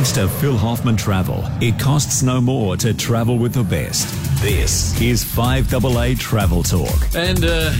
Thanks 0.00 0.12
to 0.12 0.28
Phil 0.28 0.56
Hoffman 0.56 0.96
Travel, 0.96 1.44
it 1.60 1.78
costs 1.78 2.22
no 2.22 2.40
more 2.40 2.74
to 2.74 2.94
travel 2.94 3.36
with 3.36 3.52
the 3.52 3.62
best. 3.62 4.08
This 4.40 4.98
is 4.98 5.22
5AA 5.22 6.18
Travel 6.18 6.62
Talk. 6.62 7.14
And 7.14 7.44
uh, 7.44 7.70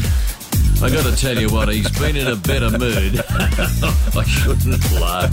I 0.83 0.89
got 0.89 1.05
to 1.05 1.15
tell 1.17 1.39
you 1.39 1.49
what, 1.51 1.69
he's 1.69 1.91
been 1.99 2.17
in 2.17 2.27
a 2.27 2.37
better 2.37 2.71
mood. 2.71 3.21
I 3.31 4.25
shouldn't 4.27 4.93
laugh. 4.93 5.31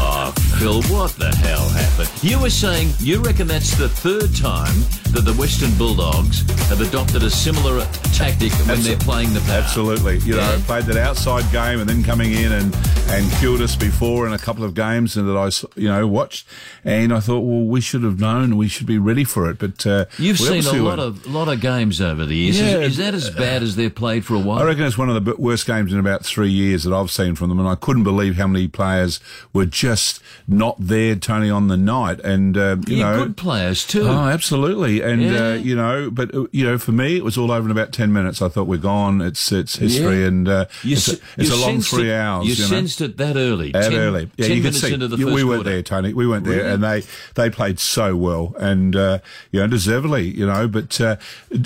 Oh, 0.00 0.32
Phil, 0.58 0.82
what 0.84 1.12
the 1.12 1.28
hell 1.36 1.68
happened? 1.68 2.10
You 2.22 2.40
were 2.40 2.50
saying 2.50 2.92
you 2.98 3.20
reckon 3.22 3.46
that's 3.46 3.76
the 3.76 3.88
third 3.88 4.34
time 4.34 4.74
that 5.12 5.22
the 5.24 5.34
Western 5.34 5.72
Bulldogs 5.76 6.40
have 6.68 6.80
adopted 6.80 7.22
a 7.22 7.30
similar 7.30 7.84
tactic 8.14 8.52
when 8.66 8.80
they're 8.82 8.96
playing 8.96 9.32
the 9.34 9.40
power. 9.40 9.56
Absolutely. 9.62 10.18
You 10.18 10.36
know, 10.36 10.40
Yeah. 10.40 10.60
played 10.66 10.84
that 10.84 10.96
outside 10.96 11.50
game 11.52 11.80
and 11.80 11.88
then 11.88 12.02
coming 12.02 12.32
in 12.32 12.52
and, 12.52 12.74
and 13.08 13.30
killed 13.32 13.60
us 13.60 13.76
before 13.76 14.26
in 14.26 14.32
a 14.32 14.38
couple 14.38 14.64
of 14.64 14.74
games 14.74 15.16
and 15.16 15.30
I 15.36 15.50
you 15.76 15.88
know, 15.88 16.06
watched. 16.06 16.46
And 16.84 17.12
I 17.12 17.20
thought, 17.20 17.40
well, 17.40 17.64
we 17.64 17.80
should 17.80 18.02
have 18.02 18.18
known. 18.20 18.56
We 18.56 18.68
should 18.68 18.86
be 18.86 18.98
ready 18.98 19.24
for 19.24 19.48
it. 19.50 19.58
But 19.58 19.86
uh, 19.86 20.06
You've 20.18 20.38
seen 20.38 20.64
a 20.64 20.82
lot 20.82 20.98
of 20.98 21.26
lot 21.26 21.48
of 21.48 21.60
games 21.60 22.00
over 22.00 22.24
the 22.26 22.34
years. 22.36 22.60
Yeah. 22.60 22.78
Is, 22.78 22.92
is 22.92 22.96
that 22.98 23.14
as 23.14 23.30
bad 23.30 23.62
as 23.62 23.76
they've 23.76 23.94
played 23.94 24.24
for 24.24 24.34
a 24.34 24.38
while? 24.38 24.58
Reckon 24.78 24.86
it's 24.86 24.96
one 24.98 25.10
of 25.10 25.24
the 25.24 25.34
worst 25.34 25.66
games 25.66 25.92
in 25.92 25.98
about 25.98 26.24
three 26.24 26.50
years 26.50 26.84
that 26.84 26.94
I've 26.94 27.10
seen 27.10 27.34
from 27.34 27.48
them, 27.48 27.58
and 27.58 27.66
I 27.68 27.74
couldn't 27.74 28.04
believe 28.04 28.36
how 28.36 28.46
many 28.46 28.68
players 28.68 29.18
were 29.52 29.66
just 29.66 30.22
not 30.46 30.76
there, 30.78 31.16
Tony, 31.16 31.50
on 31.50 31.66
the 31.66 31.76
night. 31.76 32.20
And 32.20 32.56
uh, 32.56 32.76
you 32.86 32.98
You're 32.98 33.10
know, 33.10 33.24
good 33.24 33.36
players 33.36 33.84
too. 33.84 34.02
Oh, 34.06 34.28
absolutely. 34.28 35.00
And, 35.02 35.20
Yeah. 35.20 35.46
uh, 35.48 35.52
you 35.54 35.74
know, 35.74 36.10
but, 36.12 36.32
uh, 36.32 36.44
you 36.52 36.64
know, 36.64 36.78
for 36.78 36.92
me, 36.92 37.16
it 37.16 37.24
was 37.24 37.36
all 37.36 37.50
over 37.50 37.64
in 37.66 37.72
about 37.72 37.90
10 37.90 38.12
minutes. 38.12 38.40
I 38.40 38.48
thought 38.48 38.68
we're 38.68 38.76
gone. 38.78 39.20
It's, 39.20 39.50
it's 39.50 39.74
history 39.74 40.20
Yeah. 40.20 40.26
and, 40.28 40.48
uh, 40.48 40.64
it's, 40.84 41.08
a, 41.08 41.16
it's 41.36 41.50
a 41.50 41.56
long 41.56 41.80
three 41.80 42.10
it- 42.10 42.14
hours. 42.14 42.46
You, 42.46 42.54
You, 42.54 42.62
know? 42.62 42.68
sensed 42.68 43.00
it 43.00 43.16
that 43.16 43.34
early. 43.36 43.72
That 43.72 43.90
10, 43.90 43.94
early. 43.98 44.30
Yeah, 44.36 44.46
10 44.46 44.56
you 44.58 44.62
could 44.62 44.74
see. 44.76 44.94
into 44.94 45.08
the 45.08 45.16
first 45.16 45.26
we 45.34 45.42
weren't 45.42 45.62
quarter. 45.64 45.70
there, 45.70 45.82
Tony. 45.82 46.12
We 46.14 46.28
weren't 46.28 46.44
there, 46.44 46.66
and 46.68 46.84
they 46.84 47.02
they 47.34 47.50
played 47.50 47.80
so 47.80 48.14
well, 48.14 48.54
and 48.60 48.94
uh, 48.94 49.18
you 49.50 49.58
know, 49.60 49.66
deservedly, 49.66 50.28
you 50.28 50.46
know. 50.46 50.68
But 50.68 51.00
uh, 51.00 51.16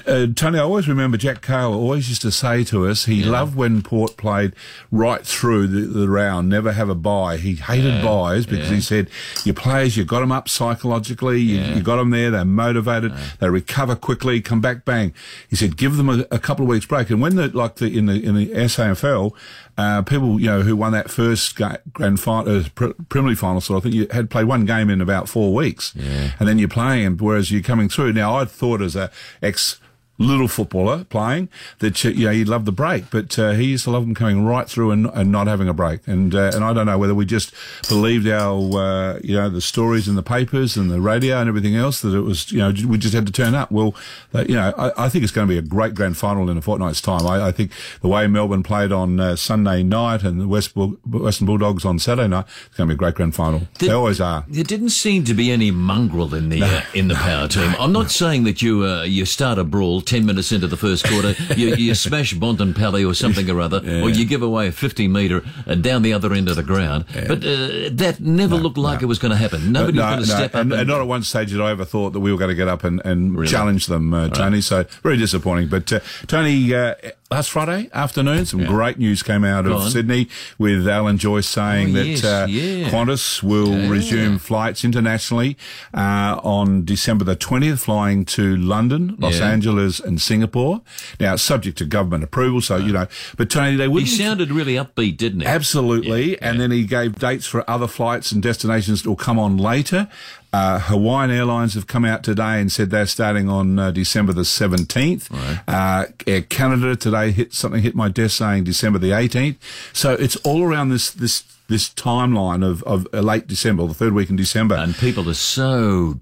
uh, 0.06 0.28
Tony, 0.34 0.58
I 0.58 0.62
always 0.62 0.88
remember 0.88 1.18
Jack 1.18 1.42
Cahill 1.42 1.74
always 1.74 2.08
used 2.08 2.22
to 2.22 2.30
say 2.30 2.64
to 2.64 2.86
us, 2.86 3.01
he 3.04 3.22
loved 3.24 3.54
when 3.54 3.82
Port 3.82 4.16
played 4.16 4.54
right 4.90 5.24
through 5.26 5.66
the, 5.68 5.80
the 5.80 6.08
round, 6.08 6.48
never 6.48 6.72
have 6.72 6.88
a 6.88 6.94
bye. 6.94 7.36
He 7.36 7.54
hated 7.56 8.02
byes 8.02 8.46
because 8.46 8.70
he 8.70 8.80
said 8.80 9.08
your 9.44 9.54
players, 9.54 9.96
you 9.96 10.04
got 10.04 10.20
them 10.20 10.32
up 10.32 10.48
psychologically, 10.48 11.40
you, 11.40 11.60
you 11.76 11.82
got 11.82 11.96
them 11.96 12.10
there, 12.10 12.30
they're 12.30 12.44
motivated, 12.44 13.12
they 13.40 13.48
recover 13.48 13.94
quickly, 13.96 14.40
come 14.40 14.60
back, 14.60 14.84
bang. 14.84 15.12
He 15.48 15.56
said, 15.56 15.76
give 15.76 15.96
them 15.96 16.08
a, 16.08 16.24
a 16.30 16.38
couple 16.38 16.64
of 16.64 16.68
weeks 16.68 16.86
break, 16.86 17.10
and 17.10 17.20
when 17.20 17.36
the 17.36 17.48
like 17.48 17.76
the 17.76 17.86
in 17.96 18.06
the 18.06 18.14
in 18.22 18.34
the 18.34 18.46
SAFL, 18.48 19.32
uh, 19.78 20.02
people 20.02 20.38
you 20.40 20.46
know 20.46 20.60
who 20.62 20.76
won 20.76 20.92
that 20.92 21.10
first 21.10 21.58
grand 21.92 22.20
final, 22.20 22.58
uh, 22.60 22.64
pre- 22.74 22.92
Premier 23.08 23.34
final, 23.36 23.60
so 23.60 23.76
I 23.76 23.80
think 23.80 23.94
you 23.94 24.06
had 24.10 24.30
played 24.30 24.46
one 24.46 24.64
game 24.64 24.90
in 24.90 25.00
about 25.00 25.28
four 25.28 25.54
weeks, 25.54 25.94
and 26.38 26.46
then 26.48 26.58
you're 26.58 26.68
playing, 26.68 27.06
and 27.06 27.20
whereas 27.20 27.50
you're 27.50 27.62
coming 27.62 27.88
through. 27.88 28.12
Now 28.12 28.36
I'd 28.36 28.50
thought 28.50 28.82
as 28.82 28.96
a 28.96 29.10
ex 29.42 29.80
little 30.22 30.48
footballer 30.48 31.04
playing 31.04 31.48
that 31.78 32.02
you 32.04 32.10
you 32.10 32.24
know 32.26 32.30
you'd 32.30 32.48
love 32.48 32.64
the 32.64 32.72
break, 32.72 33.10
but 33.10 33.38
uh, 33.38 33.52
he 33.52 33.64
used 33.64 33.84
to 33.84 33.90
love 33.90 34.04
them 34.04 34.14
coming 34.14 34.44
right 34.44 34.68
through 34.68 34.90
and, 34.90 35.06
and 35.06 35.30
not 35.30 35.46
having 35.46 35.68
a 35.68 35.74
break. 35.74 36.06
And 36.06 36.34
uh, 36.34 36.52
and 36.54 36.64
I 36.64 36.72
don't 36.72 36.86
know 36.86 36.98
whether 36.98 37.14
we 37.14 37.24
just 37.24 37.52
believed 37.88 38.28
our 38.28 38.78
uh, 38.78 39.20
you 39.22 39.34
know 39.34 39.48
the 39.48 39.60
stories 39.60 40.08
in 40.08 40.14
the 40.14 40.22
papers 40.22 40.76
and 40.76 40.90
the 40.90 41.00
radio 41.00 41.38
and 41.38 41.48
everything 41.48 41.76
else 41.76 42.00
that 42.02 42.14
it 42.14 42.20
was 42.20 42.50
you 42.52 42.58
know 42.58 42.72
we 42.86 42.98
just 42.98 43.14
had 43.14 43.26
to 43.26 43.32
turn 43.32 43.54
up. 43.54 43.70
Well, 43.70 43.94
uh, 44.34 44.44
you 44.48 44.54
know 44.54 44.72
I, 44.76 45.06
I 45.06 45.08
think 45.08 45.24
it's 45.24 45.32
going 45.32 45.46
to 45.46 45.52
be 45.52 45.58
a 45.58 45.62
great 45.62 45.94
grand 45.94 46.16
final 46.16 46.48
in 46.50 46.56
a 46.56 46.62
fortnight's 46.62 47.00
time. 47.00 47.26
I, 47.26 47.48
I 47.48 47.52
think 47.52 47.72
the 48.00 48.08
way 48.08 48.26
Melbourne 48.26 48.62
played 48.62 48.92
on 48.92 49.20
uh, 49.20 49.36
Sunday 49.36 49.82
night 49.82 50.22
and 50.22 50.40
the 50.40 50.48
West 50.48 50.74
Bull, 50.74 50.90
Western 51.06 51.46
Bulldogs 51.46 51.84
on 51.84 51.98
Saturday 51.98 52.28
night, 52.28 52.46
it's 52.66 52.76
going 52.76 52.88
to 52.88 52.94
be 52.94 52.96
a 52.96 52.98
great 52.98 53.14
grand 53.14 53.34
final. 53.34 53.62
They 53.78 53.90
always 53.90 54.20
are. 54.20 54.44
There 54.48 54.64
didn't 54.64 54.90
seem 54.90 55.24
to 55.24 55.34
be 55.34 55.50
any 55.50 55.70
mongrel 55.70 56.34
in 56.34 56.48
the 56.48 56.62
uh, 56.62 56.82
in 56.94 57.08
the 57.08 57.14
power 57.14 57.48
team. 57.56 57.74
I'm 57.78 57.92
not 57.92 58.10
saying 58.10 58.44
that 58.44 58.62
you 58.62 58.84
uh, 58.84 59.02
you 59.02 59.24
start 59.24 59.58
a 59.58 59.64
brawl 59.64 60.00
ten 60.12 60.26
minutes 60.26 60.52
into 60.52 60.66
the 60.66 60.76
first 60.76 61.04
quarter, 61.04 61.34
you, 61.56 61.74
you 61.74 61.94
smash 62.06 62.34
Bontempelli 62.34 63.08
or 63.08 63.14
something 63.14 63.48
or 63.48 63.60
other, 63.60 63.78
or 63.78 64.10
you 64.10 64.26
give 64.26 64.42
away 64.42 64.68
a 64.68 64.72
50 64.72 65.08
metre 65.08 65.42
uh, 65.66 65.74
down 65.74 66.02
the 66.02 66.12
other 66.12 66.34
end 66.34 66.48
of 66.48 66.56
the 66.56 66.62
ground. 66.62 67.06
But 67.14 67.38
uh, 67.38 67.88
that 67.92 68.16
never 68.20 68.56
looked 68.56 68.76
like 68.76 69.00
it 69.00 69.06
was 69.06 69.18
going 69.18 69.30
to 69.32 69.38
happen. 69.38 69.72
Nobody 69.72 69.98
was 69.98 70.04
going 70.04 70.22
to 70.22 70.28
no, 70.28 70.34
step 70.34 70.54
up. 70.54 70.60
and, 70.60 70.72
And, 70.72 70.88
not 70.88 71.00
at 71.00 71.06
one 71.06 71.22
stage 71.22 71.50
did 71.50 71.60
I 71.60 71.70
ever 71.70 71.86
thought 71.86 72.10
that 72.12 72.20
we 72.20 72.30
were 72.30 72.38
going 72.38 72.50
to 72.50 72.54
get 72.54 72.68
up 72.68 72.84
and, 72.84 73.00
and 73.04 73.46
challenge 73.48 73.86
them, 73.86 74.12
uh, 74.12 74.28
Tony. 74.28 74.60
So 74.60 74.84
very 75.02 75.16
disappointing. 75.16 75.68
But 75.68 75.90
uh, 75.92 76.00
Tony, 76.26 76.74
uh, 76.74 76.94
last 77.32 77.50
Friday 77.50 77.88
afternoon, 77.92 78.44
some 78.46 78.64
great 78.64 78.98
news 78.98 79.22
came 79.22 79.44
out 79.44 79.64
Go 79.64 79.72
of 79.76 79.82
on. 79.82 79.90
Sydney 79.90 80.28
with 80.58 80.86
Alan 80.86 81.16
Joyce 81.18 81.48
saying 81.48 81.90
Oh, 81.90 81.92
that 81.94 82.06
yes, 82.06 82.24
uh, 82.24 82.46
yeah. 82.48 82.90
Qantas 82.90 83.42
will 83.42 83.88
resume 83.90 84.38
flights 84.38 84.84
internationally 84.84 85.56
uh, 85.94 86.38
on 86.42 86.84
December 86.84 87.24
the 87.24 87.34
twentieth, 87.36 87.80
flying 87.80 88.24
to 88.26 88.56
London, 88.56 89.16
Los 89.18 89.38
Yeah. 89.38 89.48
Angeles, 89.50 89.98
and 90.00 90.20
Singapore. 90.20 90.82
Now, 91.18 91.34
it's 91.34 91.42
subject 91.42 91.78
to 91.78 91.84
government 91.84 92.22
approval, 92.24 92.60
so 92.60 92.76
you 92.76 92.92
know. 92.92 93.06
But 93.36 93.50
Tony, 93.50 93.76
they 93.76 93.84
he 93.84 93.88
wouldn't. 93.88 94.10
sounded 94.12 94.50
really 94.52 94.74
upbeat, 94.74 95.16
didn't 95.16 95.40
he? 95.40 95.46
Absolutely. 95.46 96.40
And 96.42 96.60
then 96.60 96.70
he 96.70 96.84
gave 96.84 97.18
dates 97.18 97.46
for 97.46 97.68
other 97.68 97.86
flights 97.88 98.32
and 98.32 98.42
destinations 98.42 99.02
that 99.02 99.08
will 99.08 99.16
come 99.16 99.38
on 99.38 99.56
later. 99.56 100.08
Uh, 100.52 100.78
Hawaiian 100.80 101.30
Airlines 101.30 101.74
have 101.74 101.86
come 101.86 102.04
out 102.04 102.22
today 102.22 102.60
and 102.60 102.70
said 102.70 102.90
they're 102.90 103.06
starting 103.06 103.48
on 103.48 103.78
uh, 103.78 103.90
December 103.90 104.34
the 104.34 104.42
17th. 104.42 105.28
Uh, 105.66 106.06
Air 106.26 106.42
Canada 106.42 106.94
today 106.94 107.30
hit 107.30 107.54
something 107.54 107.80
hit 107.82 107.94
my 107.94 108.08
desk 108.08 108.36
saying 108.36 108.64
December 108.64 108.98
the 108.98 109.10
18th. 109.10 109.56
So 109.94 110.12
it's 110.12 110.36
all 110.36 110.62
around 110.62 110.90
this, 110.90 111.10
this, 111.10 111.44
this 111.72 111.88
timeline 111.90 112.64
of, 112.64 112.82
of 112.84 113.06
uh, 113.12 113.20
late 113.20 113.46
December, 113.48 113.86
the 113.86 113.94
third 113.94 114.12
week 114.12 114.30
in 114.30 114.36
December. 114.36 114.76
And 114.76 114.94
people 114.94 115.28
are 115.28 115.34
so 115.34 116.20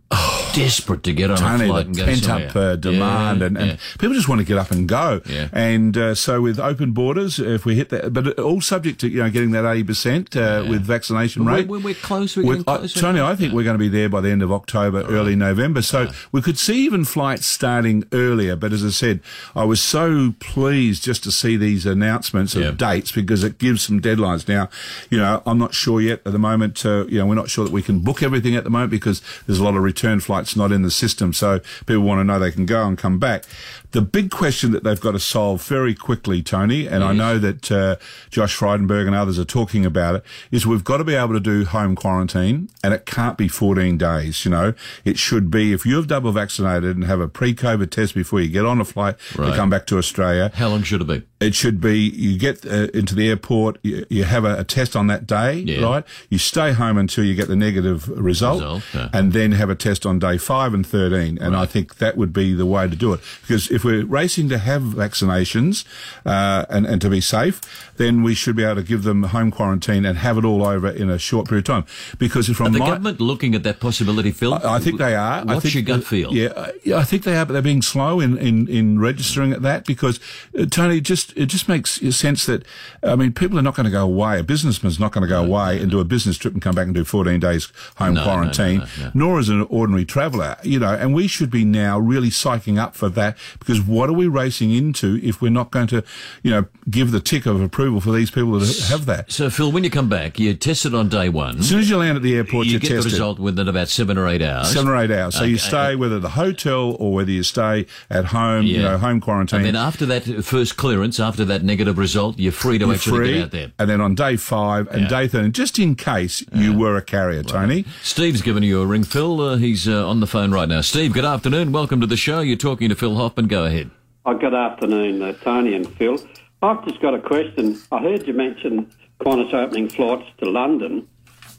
desperate 0.54 1.02
to 1.04 1.12
get 1.12 1.30
on 1.30 1.36
a 1.36 1.40
Tony, 1.40 1.66
flight 1.68 1.86
and 1.86 1.96
go 1.96 2.04
pent 2.04 2.24
somewhere. 2.24 2.48
up 2.48 2.56
uh, 2.56 2.76
demand, 2.76 3.40
Yeah, 3.40 3.46
and, 3.46 3.56
and 3.58 3.66
yeah. 3.72 3.76
people 3.98 4.14
just 4.14 4.28
want 4.28 4.40
to 4.40 4.44
get 4.44 4.58
up 4.58 4.70
and 4.70 4.88
go. 4.88 5.20
Yeah. 5.26 5.48
And 5.52 5.96
uh, 5.96 6.14
so 6.14 6.40
with 6.40 6.58
open 6.58 6.92
borders, 6.92 7.38
if 7.38 7.64
we 7.64 7.74
hit 7.76 7.90
that, 7.90 8.12
but 8.12 8.38
all 8.38 8.60
subject 8.60 9.00
to 9.00 9.08
you 9.08 9.22
know 9.22 9.30
getting 9.30 9.50
that 9.52 9.64
eighty 9.70 9.84
percent 9.84 10.34
uh, 10.36 10.64
with 10.68 10.82
vaccination 10.82 11.44
rate. 11.44 11.66
we're- 11.68 11.82
we're 11.82 11.94
close, 11.94 12.36
we're 12.36 12.44
With- 12.46 12.68
uh, 12.68 12.78
closer. 12.78 13.00
Tony, 13.00 13.20
I 13.20 13.34
think 13.36 13.52
we're 13.52 13.64
going 13.64 13.74
to 13.74 13.78
be 13.78 13.88
there 13.88 14.08
by 14.08 14.20
the 14.20 14.30
end 14.30 14.42
of 14.42 14.52
October, 14.52 15.02
early 15.02 15.34
November. 15.36 15.82
So 15.82 16.10
we 16.32 16.42
could 16.42 16.58
see 16.58 16.84
even 16.84 17.04
flights 17.04 17.46
starting 17.46 18.04
earlier. 18.12 18.54
But 18.56 18.72
as 18.72 18.84
I 18.84 18.90
said, 18.90 19.20
I 19.54 19.64
was 19.64 19.80
so 19.82 20.34
pleased 20.40 21.02
just 21.04 21.22
to 21.24 21.32
see 21.32 21.56
these 21.56 21.86
announcements 21.86 22.54
of 22.54 22.76
dates 22.76 23.12
because 23.12 23.44
it 23.44 23.58
gives 23.58 23.82
some 23.82 24.00
deadlines. 24.00 24.46
Now, 24.48 24.68
you 25.10 25.18
know, 25.18 25.39
I'm 25.46 25.58
not 25.58 25.74
sure 25.74 26.00
yet 26.00 26.20
at 26.26 26.32
the 26.32 26.38
moment. 26.38 26.84
Uh, 26.84 27.06
you 27.08 27.18
know, 27.18 27.26
we're 27.26 27.34
not 27.34 27.48
sure 27.50 27.64
that 27.64 27.72
we 27.72 27.82
can 27.82 28.00
book 28.00 28.22
everything 28.22 28.54
at 28.56 28.64
the 28.64 28.70
moment 28.70 28.90
because 28.90 29.22
there's 29.46 29.58
a 29.58 29.64
lot 29.64 29.76
of 29.76 29.82
return 29.82 30.20
flights 30.20 30.56
not 30.56 30.72
in 30.72 30.82
the 30.82 30.90
system. 30.90 31.32
So 31.32 31.60
people 31.86 32.02
want 32.02 32.20
to 32.20 32.24
know 32.24 32.38
they 32.38 32.50
can 32.52 32.66
go 32.66 32.86
and 32.86 32.96
come 32.98 33.18
back. 33.18 33.44
The 33.92 34.00
big 34.02 34.30
question 34.30 34.70
that 34.70 34.84
they've 34.84 35.00
got 35.00 35.12
to 35.12 35.18
solve 35.18 35.62
very 35.64 35.94
quickly, 35.96 36.42
Tony, 36.42 36.86
and 36.86 37.02
I 37.02 37.12
know 37.12 37.38
that 37.40 37.72
uh, 37.72 37.96
Josh 38.30 38.56
Frydenberg 38.56 39.06
and 39.06 39.16
others 39.16 39.36
are 39.38 39.44
talking 39.44 39.84
about 39.84 40.14
it, 40.14 40.24
is 40.52 40.64
we've 40.64 40.84
got 40.84 40.98
to 40.98 41.04
be 41.04 41.14
able 41.16 41.32
to 41.34 41.40
do 41.40 41.64
home 41.64 41.96
quarantine, 41.96 42.68
and 42.84 42.94
it 42.94 43.04
can't 43.04 43.36
be 43.36 43.48
14 43.48 43.98
days. 43.98 44.44
You 44.44 44.52
know, 44.52 44.74
it 45.04 45.18
should 45.18 45.50
be 45.50 45.72
if 45.72 45.84
you've 45.84 46.06
double 46.06 46.30
vaccinated 46.30 46.94
and 46.96 47.04
have 47.04 47.18
a 47.20 47.26
pre-COVID 47.26 47.90
test 47.90 48.14
before 48.14 48.40
you 48.40 48.48
get 48.48 48.64
on 48.64 48.80
a 48.80 48.84
flight 48.84 49.16
Right. 49.36 49.50
to 49.50 49.56
come 49.56 49.70
back 49.70 49.86
to 49.86 49.98
Australia. 49.98 50.52
How 50.54 50.68
long 50.68 50.84
should 50.84 51.00
it 51.00 51.06
be? 51.08 51.22
It 51.40 51.54
should 51.54 51.80
be 51.80 51.98
you 51.98 52.38
get 52.38 52.66
uh, 52.66 52.88
into 52.92 53.14
the 53.14 53.28
airport, 53.30 53.78
you, 53.82 54.04
you 54.10 54.24
have 54.24 54.44
a, 54.44 54.58
a 54.58 54.64
test 54.64 54.94
on 54.94 55.06
that 55.06 55.26
day, 55.26 55.54
Yeah. 55.54 55.82
right? 55.82 56.04
You 56.28 56.36
stay 56.38 56.72
home 56.72 56.98
until 56.98 57.24
you 57.24 57.34
get 57.34 57.48
the 57.48 57.56
negative 57.56 58.08
result, 58.08 58.60
Result, 58.60 58.82
yeah. 58.94 59.08
and 59.12 59.32
then 59.32 59.52
have 59.52 59.70
a 59.70 59.74
test 59.74 60.04
on 60.04 60.18
day 60.18 60.36
five 60.36 60.74
and 60.74 60.86
13. 60.86 61.38
And 61.38 61.56
I 61.56 61.64
think 61.66 61.96
that 61.96 62.16
would 62.18 62.32
be 62.32 62.52
the 62.52 62.66
way 62.66 62.88
to 62.88 62.94
do 62.96 63.14
it. 63.14 63.20
Because 63.40 63.70
if 63.70 63.84
we're 63.84 64.04
racing 64.04 64.48
to 64.50 64.58
have 64.58 64.82
vaccinations 64.82 65.84
uh, 66.26 66.66
and, 66.68 66.86
and 66.86 67.00
to 67.00 67.08
be 67.08 67.20
safe, 67.20 67.60
then 67.96 68.22
we 68.22 68.34
should 68.34 68.56
be 68.56 68.64
able 68.64 68.76
to 68.76 68.82
give 68.82 69.02
them 69.02 69.22
home 69.24 69.50
quarantine 69.50 70.04
and 70.04 70.18
have 70.18 70.38
it 70.38 70.44
all 70.44 70.64
over 70.66 70.88
in 70.88 71.10
a 71.10 71.18
short 71.18 71.48
period 71.48 71.68
of 71.68 71.74
time. 71.74 71.84
Because 72.18 72.48
if 72.48 72.56
from 72.56 72.72
the 72.72 72.78
my, 72.78 72.86
government 72.86 73.20
looking 73.20 73.54
at 73.54 73.62
that 73.62 73.80
possibility, 73.80 74.30
Phil? 74.30 74.54
I 74.54 74.76
I 74.76 74.78
think 74.78 74.98
they 74.98 75.14
are. 75.14 75.40
I 75.40 75.44
What's 75.44 75.62
think 75.62 75.74
your 75.74 75.82
gut 75.84 76.04
feel? 76.04 76.32
Yeah, 76.34 76.70
I 76.96 77.04
think 77.04 77.24
they 77.24 77.36
are, 77.36 77.44
but 77.46 77.52
they're 77.54 77.62
being 77.62 77.82
slow 77.82 78.20
in, 78.20 78.38
in, 78.38 78.68
in 78.68 78.98
registering 79.00 79.52
at 79.52 79.62
that 79.62 79.84
because 79.84 80.20
uh, 80.58 80.64
Tony, 80.66 80.98
it 80.98 81.02
just 81.30 81.42
it 81.42 81.46
just 81.46 81.68
makes 81.68 82.00
sense 82.16 82.46
that 82.46 82.64
I 83.02 83.16
mean 83.16 83.32
people 83.32 83.58
are 83.58 83.62
not 83.62 83.74
going 83.74 83.84
to 83.84 83.90
go 83.90 84.04
away. 84.04 84.38
A 84.38 84.42
businessman's 84.42 84.98
not 84.98 85.12
going 85.12 85.22
to 85.22 85.28
go 85.28 85.42
away 85.44 85.80
and 85.80 85.90
do 85.90 86.00
a 86.00 86.04
business 86.04 86.36
trip 86.38 86.54
and 86.54 86.62
come 86.62 86.74
back 86.74 86.86
and 86.86 86.94
do 86.94 87.04
14 87.04 87.40
days 87.40 87.72
home 87.96 88.14
No, 88.14 88.20
no, 88.20 88.26
no, 88.26 88.32
quarantine. 88.32 88.78
no, 88.80 88.86
no. 89.04 89.10
Nor 89.14 89.40
is 89.40 89.48
an 89.48 89.62
ordinary 89.70 90.04
traveller, 90.04 90.56
you 90.62 90.78
know. 90.78 90.92
And 90.94 91.14
we 91.14 91.26
should 91.26 91.50
be 91.50 91.64
now 91.64 91.98
really 91.98 92.30
psyching 92.30 92.78
up 92.78 92.94
for 92.94 93.08
that 93.10 93.36
because 93.58 93.80
what 93.80 94.08
are 94.08 94.14
we 94.14 94.26
racing 94.26 94.70
into 94.70 95.18
if 95.22 95.40
we're 95.40 95.50
not 95.50 95.70
going 95.70 95.86
to, 95.88 96.02
you 96.42 96.50
know, 96.50 96.66
give 96.88 97.10
the 97.10 97.20
tick 97.20 97.46
of 97.46 97.60
approval 97.60 98.00
for 98.00 98.12
these 98.12 98.30
people 98.30 98.52
that 98.58 98.86
have 98.88 99.06
that? 99.06 99.30
so, 99.30 99.50
Phil, 99.50 99.70
when 99.72 99.84
you 99.84 99.90
come 99.90 100.08
back, 100.08 100.38
you 100.38 100.54
test 100.54 100.86
it 100.86 100.94
on 100.94 101.08
day 101.08 101.28
one. 101.28 101.58
As 101.58 101.68
soon 101.68 101.80
as 101.80 101.90
you 101.90 101.96
land 101.96 102.16
at 102.16 102.22
the 102.22 102.34
airport, 102.36 102.66
you 102.66 102.74
you 102.74 102.78
get 102.78 102.90
the 102.90 102.96
it. 102.98 103.04
result 103.04 103.38
within 103.38 103.68
about 103.68 103.88
seven 103.88 104.18
or 104.18 104.28
eight 104.28 104.42
hours. 104.42 104.72
Seven 104.72 104.88
or 104.90 104.96
eight 104.96 105.10
hours. 105.10 105.34
So 105.34 105.44
you 105.44 105.58
stay 105.58 105.96
whether 105.96 106.18
the 106.18 106.30
hotel 106.30 106.96
or 106.98 107.12
whether 107.12 107.30
you 107.30 107.42
stay 107.42 107.86
at 108.08 108.26
home, 108.26 108.66
you 108.66 108.82
know, 108.82 108.98
home 108.98 109.20
quarantine. 109.20 109.58
And 109.58 109.66
then 109.66 109.76
after 109.76 110.06
that 110.06 110.24
first 110.44 110.76
clearance, 110.76 111.19
after 111.20 111.44
that 111.46 111.62
negative 111.62 111.98
result, 111.98 112.38
you're 112.38 112.52
free 112.52 112.78
to 112.78 112.86
You're 112.86 112.94
actually 112.94 113.18
free, 113.18 113.32
get 113.34 113.42
out 113.44 113.50
there. 113.50 113.72
and 113.78 113.90
then 113.90 114.00
on 114.00 114.14
day 114.14 114.36
five 114.36 114.88
and 114.88 115.02
Yeah. 115.02 115.08
day 115.08 115.28
13, 115.28 115.52
just 115.52 115.78
in 115.78 115.94
case 115.94 116.44
you 116.52 116.72
were 116.76 116.96
a 116.96 117.02
carrier, 117.02 117.42
Tony. 117.42 117.84
Steve's 118.02 118.42
given 118.42 118.62
you 118.62 118.80
a 118.80 118.86
ring, 118.86 119.04
Phil. 119.04 119.40
Uh, 119.40 119.56
he's 119.56 119.86
uh, 119.88 120.08
on 120.08 120.20
the 120.20 120.26
phone 120.26 120.50
right 120.52 120.68
now. 120.68 120.80
Steve, 120.80 121.12
good 121.12 121.24
afternoon. 121.24 121.72
Welcome 121.72 122.00
to 122.00 122.06
the 122.06 122.16
show. 122.16 122.40
You're 122.40 122.56
talking 122.56 122.88
to 122.88 122.94
Phil 122.94 123.16
Hoffman. 123.16 123.46
Go 123.48 123.64
ahead. 123.64 123.90
Oh, 124.26 124.34
good 124.36 124.54
afternoon, 124.54 125.22
uh, 125.22 125.32
Tony 125.42 125.74
and 125.74 125.88
Phil. 125.96 126.18
I've 126.62 126.84
just 126.86 127.00
got 127.00 127.14
a 127.14 127.18
question. 127.20 127.80
I 127.90 127.98
heard 128.00 128.26
you 128.26 128.34
mention 128.34 128.90
Qantas 129.20 129.52
opening 129.54 129.88
flights 129.88 130.28
to 130.42 130.50
London. 130.50 131.06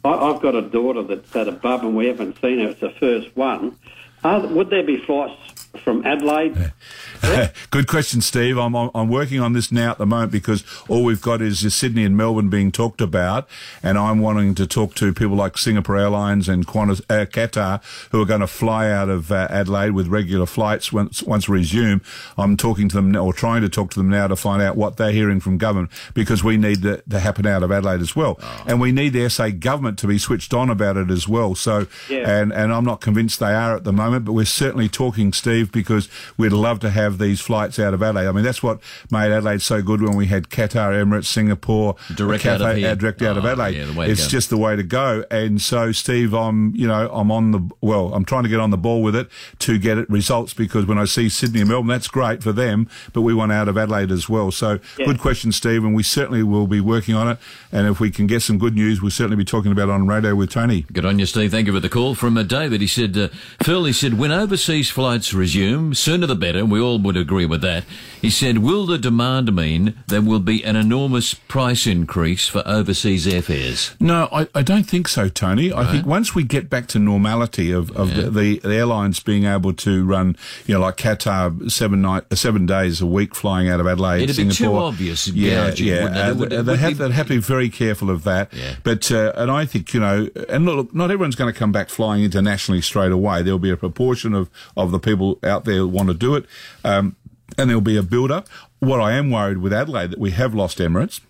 I, 0.03 0.09
I've 0.13 0.41
got 0.41 0.55
a 0.55 0.61
daughter 0.61 1.03
that's 1.03 1.35
at 1.35 1.47
a 1.47 1.51
bub 1.51 1.83
and 1.83 1.95
we 1.95 2.07
haven't 2.07 2.39
seen 2.41 2.59
her. 2.59 2.69
It's 2.69 2.81
her 2.81 2.93
first 2.99 3.35
one. 3.35 3.75
Are, 4.23 4.45
would 4.45 4.69
there 4.69 4.83
be 4.83 4.97
flights 4.97 5.60
from 5.83 6.05
Adelaide? 6.05 6.73
Good 7.71 7.87
question, 7.87 8.21
Steve. 8.21 8.57
I'm, 8.57 8.75
I'm 8.75 9.07
working 9.09 9.39
on 9.39 9.53
this 9.53 9.71
now 9.71 9.91
at 9.91 9.97
the 9.97 10.05
moment 10.05 10.31
because 10.31 10.63
all 10.89 11.03
we've 11.03 11.21
got 11.21 11.41
is, 11.41 11.61
Sydney 11.73 12.03
and 12.03 12.17
Melbourne 12.17 12.49
being 12.49 12.71
talked 12.71 12.99
about, 12.99 13.47
and 13.81 13.97
I'm 13.97 14.19
wanting 14.19 14.55
to 14.55 14.67
talk 14.67 14.95
to 14.95 15.13
people 15.13 15.35
like 15.37 15.57
Singapore 15.57 15.97
Airlines 15.97 16.49
and 16.49 16.67
Qantas, 16.67 17.01
uh, 17.09 17.25
Qatar 17.25 17.81
who 18.11 18.21
are 18.21 18.25
going 18.25 18.41
to 18.41 18.47
fly 18.47 18.89
out 18.89 19.09
of 19.09 19.31
uh, 19.31 19.47
Adelaide 19.49 19.91
with 19.91 20.07
regular 20.07 20.45
flights 20.45 20.91
once 20.91 21.23
once 21.23 21.47
resume. 21.47 22.01
I'm 22.37 22.57
talking 22.57 22.89
to 22.89 22.95
them 22.95 23.11
now, 23.11 23.23
or 23.25 23.33
trying 23.33 23.61
to 23.61 23.69
talk 23.69 23.91
to 23.91 23.99
them 23.99 24.09
now 24.09 24.27
to 24.27 24.35
find 24.35 24.61
out 24.61 24.75
what 24.75 24.97
they're 24.97 25.11
hearing 25.11 25.39
from 25.39 25.57
government 25.57 25.91
because 26.13 26.43
we 26.43 26.57
need 26.57 26.81
that 26.81 27.09
to 27.09 27.19
happen 27.19 27.45
out 27.45 27.63
of 27.63 27.71
Adelaide 27.71 28.01
as 28.01 28.15
well, 28.15 28.39
and 28.65 28.81
we 28.81 28.91
need 28.91 29.13
the 29.13 29.29
SA 29.29 29.49
government 29.51 29.97
to 29.99 30.07
be 30.07 30.17
switched 30.17 30.53
on 30.53 30.69
about 30.69 30.97
it 30.97 31.09
as 31.11 31.27
well. 31.27 31.55
So, 31.55 31.87
Yeah. 32.09 32.29
and 32.41 32.51
and 32.51 32.73
I'm 32.73 32.85
not 32.85 32.99
convinced 33.01 33.39
they 33.39 33.53
are 33.53 33.75
at 33.75 33.83
the 33.83 33.93
moment, 33.93 34.25
but 34.25 34.33
we're 34.33 34.45
certainly 34.45 34.89
talking, 34.89 35.31
Steve, 35.33 35.60
because 35.69 36.07
we'd 36.37 36.53
love 36.53 36.79
to 36.79 36.89
have 36.89 37.17
these 37.17 37.41
flights 37.41 37.77
out 37.77 37.93
of 37.93 38.01
Adelaide. 38.01 38.27
I 38.27 38.31
mean, 38.31 38.45
that's 38.45 38.63
what 38.63 38.79
made 39.11 39.33
Adelaide 39.33 39.61
so 39.61 39.81
good 39.81 40.01
when 40.01 40.15
we 40.15 40.27
had 40.27 40.47
Qatar, 40.49 40.93
Emirates, 41.03 41.25
Singapore, 41.25 41.97
Direct 42.15 42.45
out 42.45 42.61
of 42.61 42.77
here. 42.77 42.91
uh, 42.91 42.95
direct 42.95 43.21
out 43.21 43.37
of 43.37 43.43
Oh, 43.43 43.49
Adelaide. 43.49 43.75
yeah, 43.75 43.85
the 43.85 43.93
way 43.93 44.05
to 44.05 44.11
it's 44.13 44.27
just 44.27 44.49
the 44.49 44.57
way 44.57 44.77
to 44.77 44.83
go. 44.83 45.25
And 45.29 45.61
so, 45.61 45.91
Steve, 45.91 46.33
I'm 46.33 46.73
you 46.75 46.87
know 46.87 47.09
I'm 47.11 47.31
on 47.31 47.51
the 47.51 47.59
well, 47.81 48.13
I'm 48.13 48.23
trying 48.23 48.43
to 48.43 48.49
get 48.49 48.61
on 48.61 48.69
the 48.69 48.77
ball 48.77 49.03
with 49.03 49.15
it 49.15 49.29
to 49.59 49.77
get 49.77 49.97
it 49.97 50.09
results 50.09 50.53
because 50.53 50.85
when 50.85 50.97
I 50.97 51.05
see 51.05 51.27
Sydney 51.27 51.59
and 51.61 51.69
Melbourne, 51.69 51.89
that's 51.89 52.07
great 52.07 52.41
for 52.41 52.51
them, 52.53 52.87
but 53.11 53.21
we 53.21 53.33
want 53.33 53.51
out 53.51 53.67
of 53.67 53.77
Adelaide 53.77 54.11
as 54.11 54.29
well. 54.29 54.51
So, 54.51 54.79
Yeah. 54.97 55.05
good 55.07 55.19
question, 55.19 55.51
Steve, 55.51 55.83
and 55.83 55.93
we 55.93 56.03
certainly 56.03 56.43
will 56.43 56.67
be 56.67 56.79
working 56.79 57.15
on 57.15 57.27
it. 57.27 57.37
And 57.71 57.87
if 57.87 57.99
we 57.99 58.09
can 58.11 58.27
get 58.27 58.41
some 58.41 58.57
good 58.57 58.75
news, 58.75 59.01
we'll 59.01 59.11
certainly 59.11 59.35
be 59.37 59.45
talking 59.45 59.71
about 59.71 59.89
it 59.89 59.91
on 59.91 60.07
radio 60.07 60.35
with 60.35 60.51
Tony. 60.51 60.85
Good 60.93 61.05
on 61.05 61.19
you, 61.19 61.25
Steve. 61.25 61.51
Thank 61.51 61.67
you 61.67 61.73
for 61.73 61.79
the 61.79 61.89
call 61.89 62.15
from 62.15 62.37
uh, 62.37 62.43
David. 62.43 62.81
He 62.81 62.87
said, 62.87 63.17
uh, 63.17 63.27
Phil, 63.63 63.83
he 63.85 63.93
said, 63.93 64.17
when 64.17 64.31
overseas 64.31 64.89
flights 64.89 65.33
resume, 65.33 65.50
sooner 65.51 66.27
the 66.27 66.35
better. 66.35 66.65
We 66.65 66.79
all 66.79 66.99
would 66.99 67.17
agree 67.17 67.45
with 67.45 67.61
that. 67.61 67.83
He 68.21 68.29
said, 68.29 68.59
will 68.59 68.85
the 68.85 68.97
demand 68.97 69.55
mean 69.55 69.95
there 70.07 70.21
will 70.21 70.39
be 70.39 70.63
an 70.63 70.75
enormous 70.75 71.33
price 71.33 71.87
increase 71.87 72.47
for 72.47 72.61
overseas 72.67 73.25
airfares? 73.25 73.95
No, 73.99 74.29
I, 74.31 74.47
I 74.53 74.61
don't 74.61 74.83
think 74.83 75.07
so, 75.07 75.27
Tony. 75.27 75.73
I 75.73 75.91
think 75.91 76.05
once 76.05 76.35
we 76.35 76.43
get 76.43 76.69
back 76.69 76.87
to 76.89 76.99
normality 76.99 77.71
of, 77.71 77.89
of 77.91 78.13
the, 78.15 78.29
the, 78.29 78.59
the 78.59 78.75
airlines 78.75 79.19
being 79.19 79.45
able 79.45 79.73
to 79.73 80.05
run, 80.05 80.37
you 80.67 80.75
know, 80.75 80.81
like 80.81 80.97
Qatar 80.97 81.71
seven 81.71 82.01
night, 82.01 82.23
seven 82.37 82.65
days 82.67 83.01
a 83.01 83.07
week 83.07 83.33
flying 83.33 83.69
out 83.69 83.79
of 83.79 83.87
Adelaide, 83.87 84.23
It'd 84.23 84.37
be 84.37 84.43
too 84.43 84.51
Singapore. 84.51 84.81
obvious 84.83 85.27
Yeah, 85.27 85.71
yeah. 85.75 86.05
Uh, 86.05 86.33
would- 86.35 86.49
they, 86.51 86.61
they 86.61 86.75
have, 86.77 86.91
be- 86.91 87.03
they'd 87.03 87.11
have 87.11 87.27
to 87.27 87.33
be 87.33 87.39
very 87.41 87.69
careful 87.69 88.09
of 88.11 88.23
that. 88.25 88.53
Yeah. 88.53 88.75
But 88.83 89.11
uh, 89.11 89.33
and 89.35 89.49
I 89.49 89.65
think 89.65 89.93
you 89.93 89.99
know, 89.99 90.29
and 90.47 90.65
look, 90.65 90.93
not 90.93 91.09
everyone's 91.11 91.35
going 91.35 91.51
to 91.51 91.57
come 91.57 91.71
back 91.71 91.89
flying 91.89 92.23
internationally 92.23 92.81
straight 92.81 93.11
away. 93.11 93.41
There'll 93.41 93.57
be 93.59 93.71
a 93.71 93.77
proportion 93.77 94.33
of 94.35 94.49
of 94.77 94.91
the 94.91 94.99
people 94.99 95.39
out 95.43 95.65
there 95.65 95.85
want 95.85 96.09
to 96.09 96.13
do 96.13 96.35
it, 96.35 96.45
um, 96.83 97.15
and 97.57 97.69
there'll 97.69 97.81
be 97.81 97.97
a 97.97 98.03
build 98.03 98.31
up. 98.31 98.47
What 98.79 98.99
I 98.99 99.13
am 99.13 99.29
worried 99.29 99.59
with 99.59 99.73
Adelaide 99.73 100.11
that 100.11 100.19
we 100.19 100.31
have 100.31 100.53
lost 100.55 100.79
Emirates. 100.79 101.21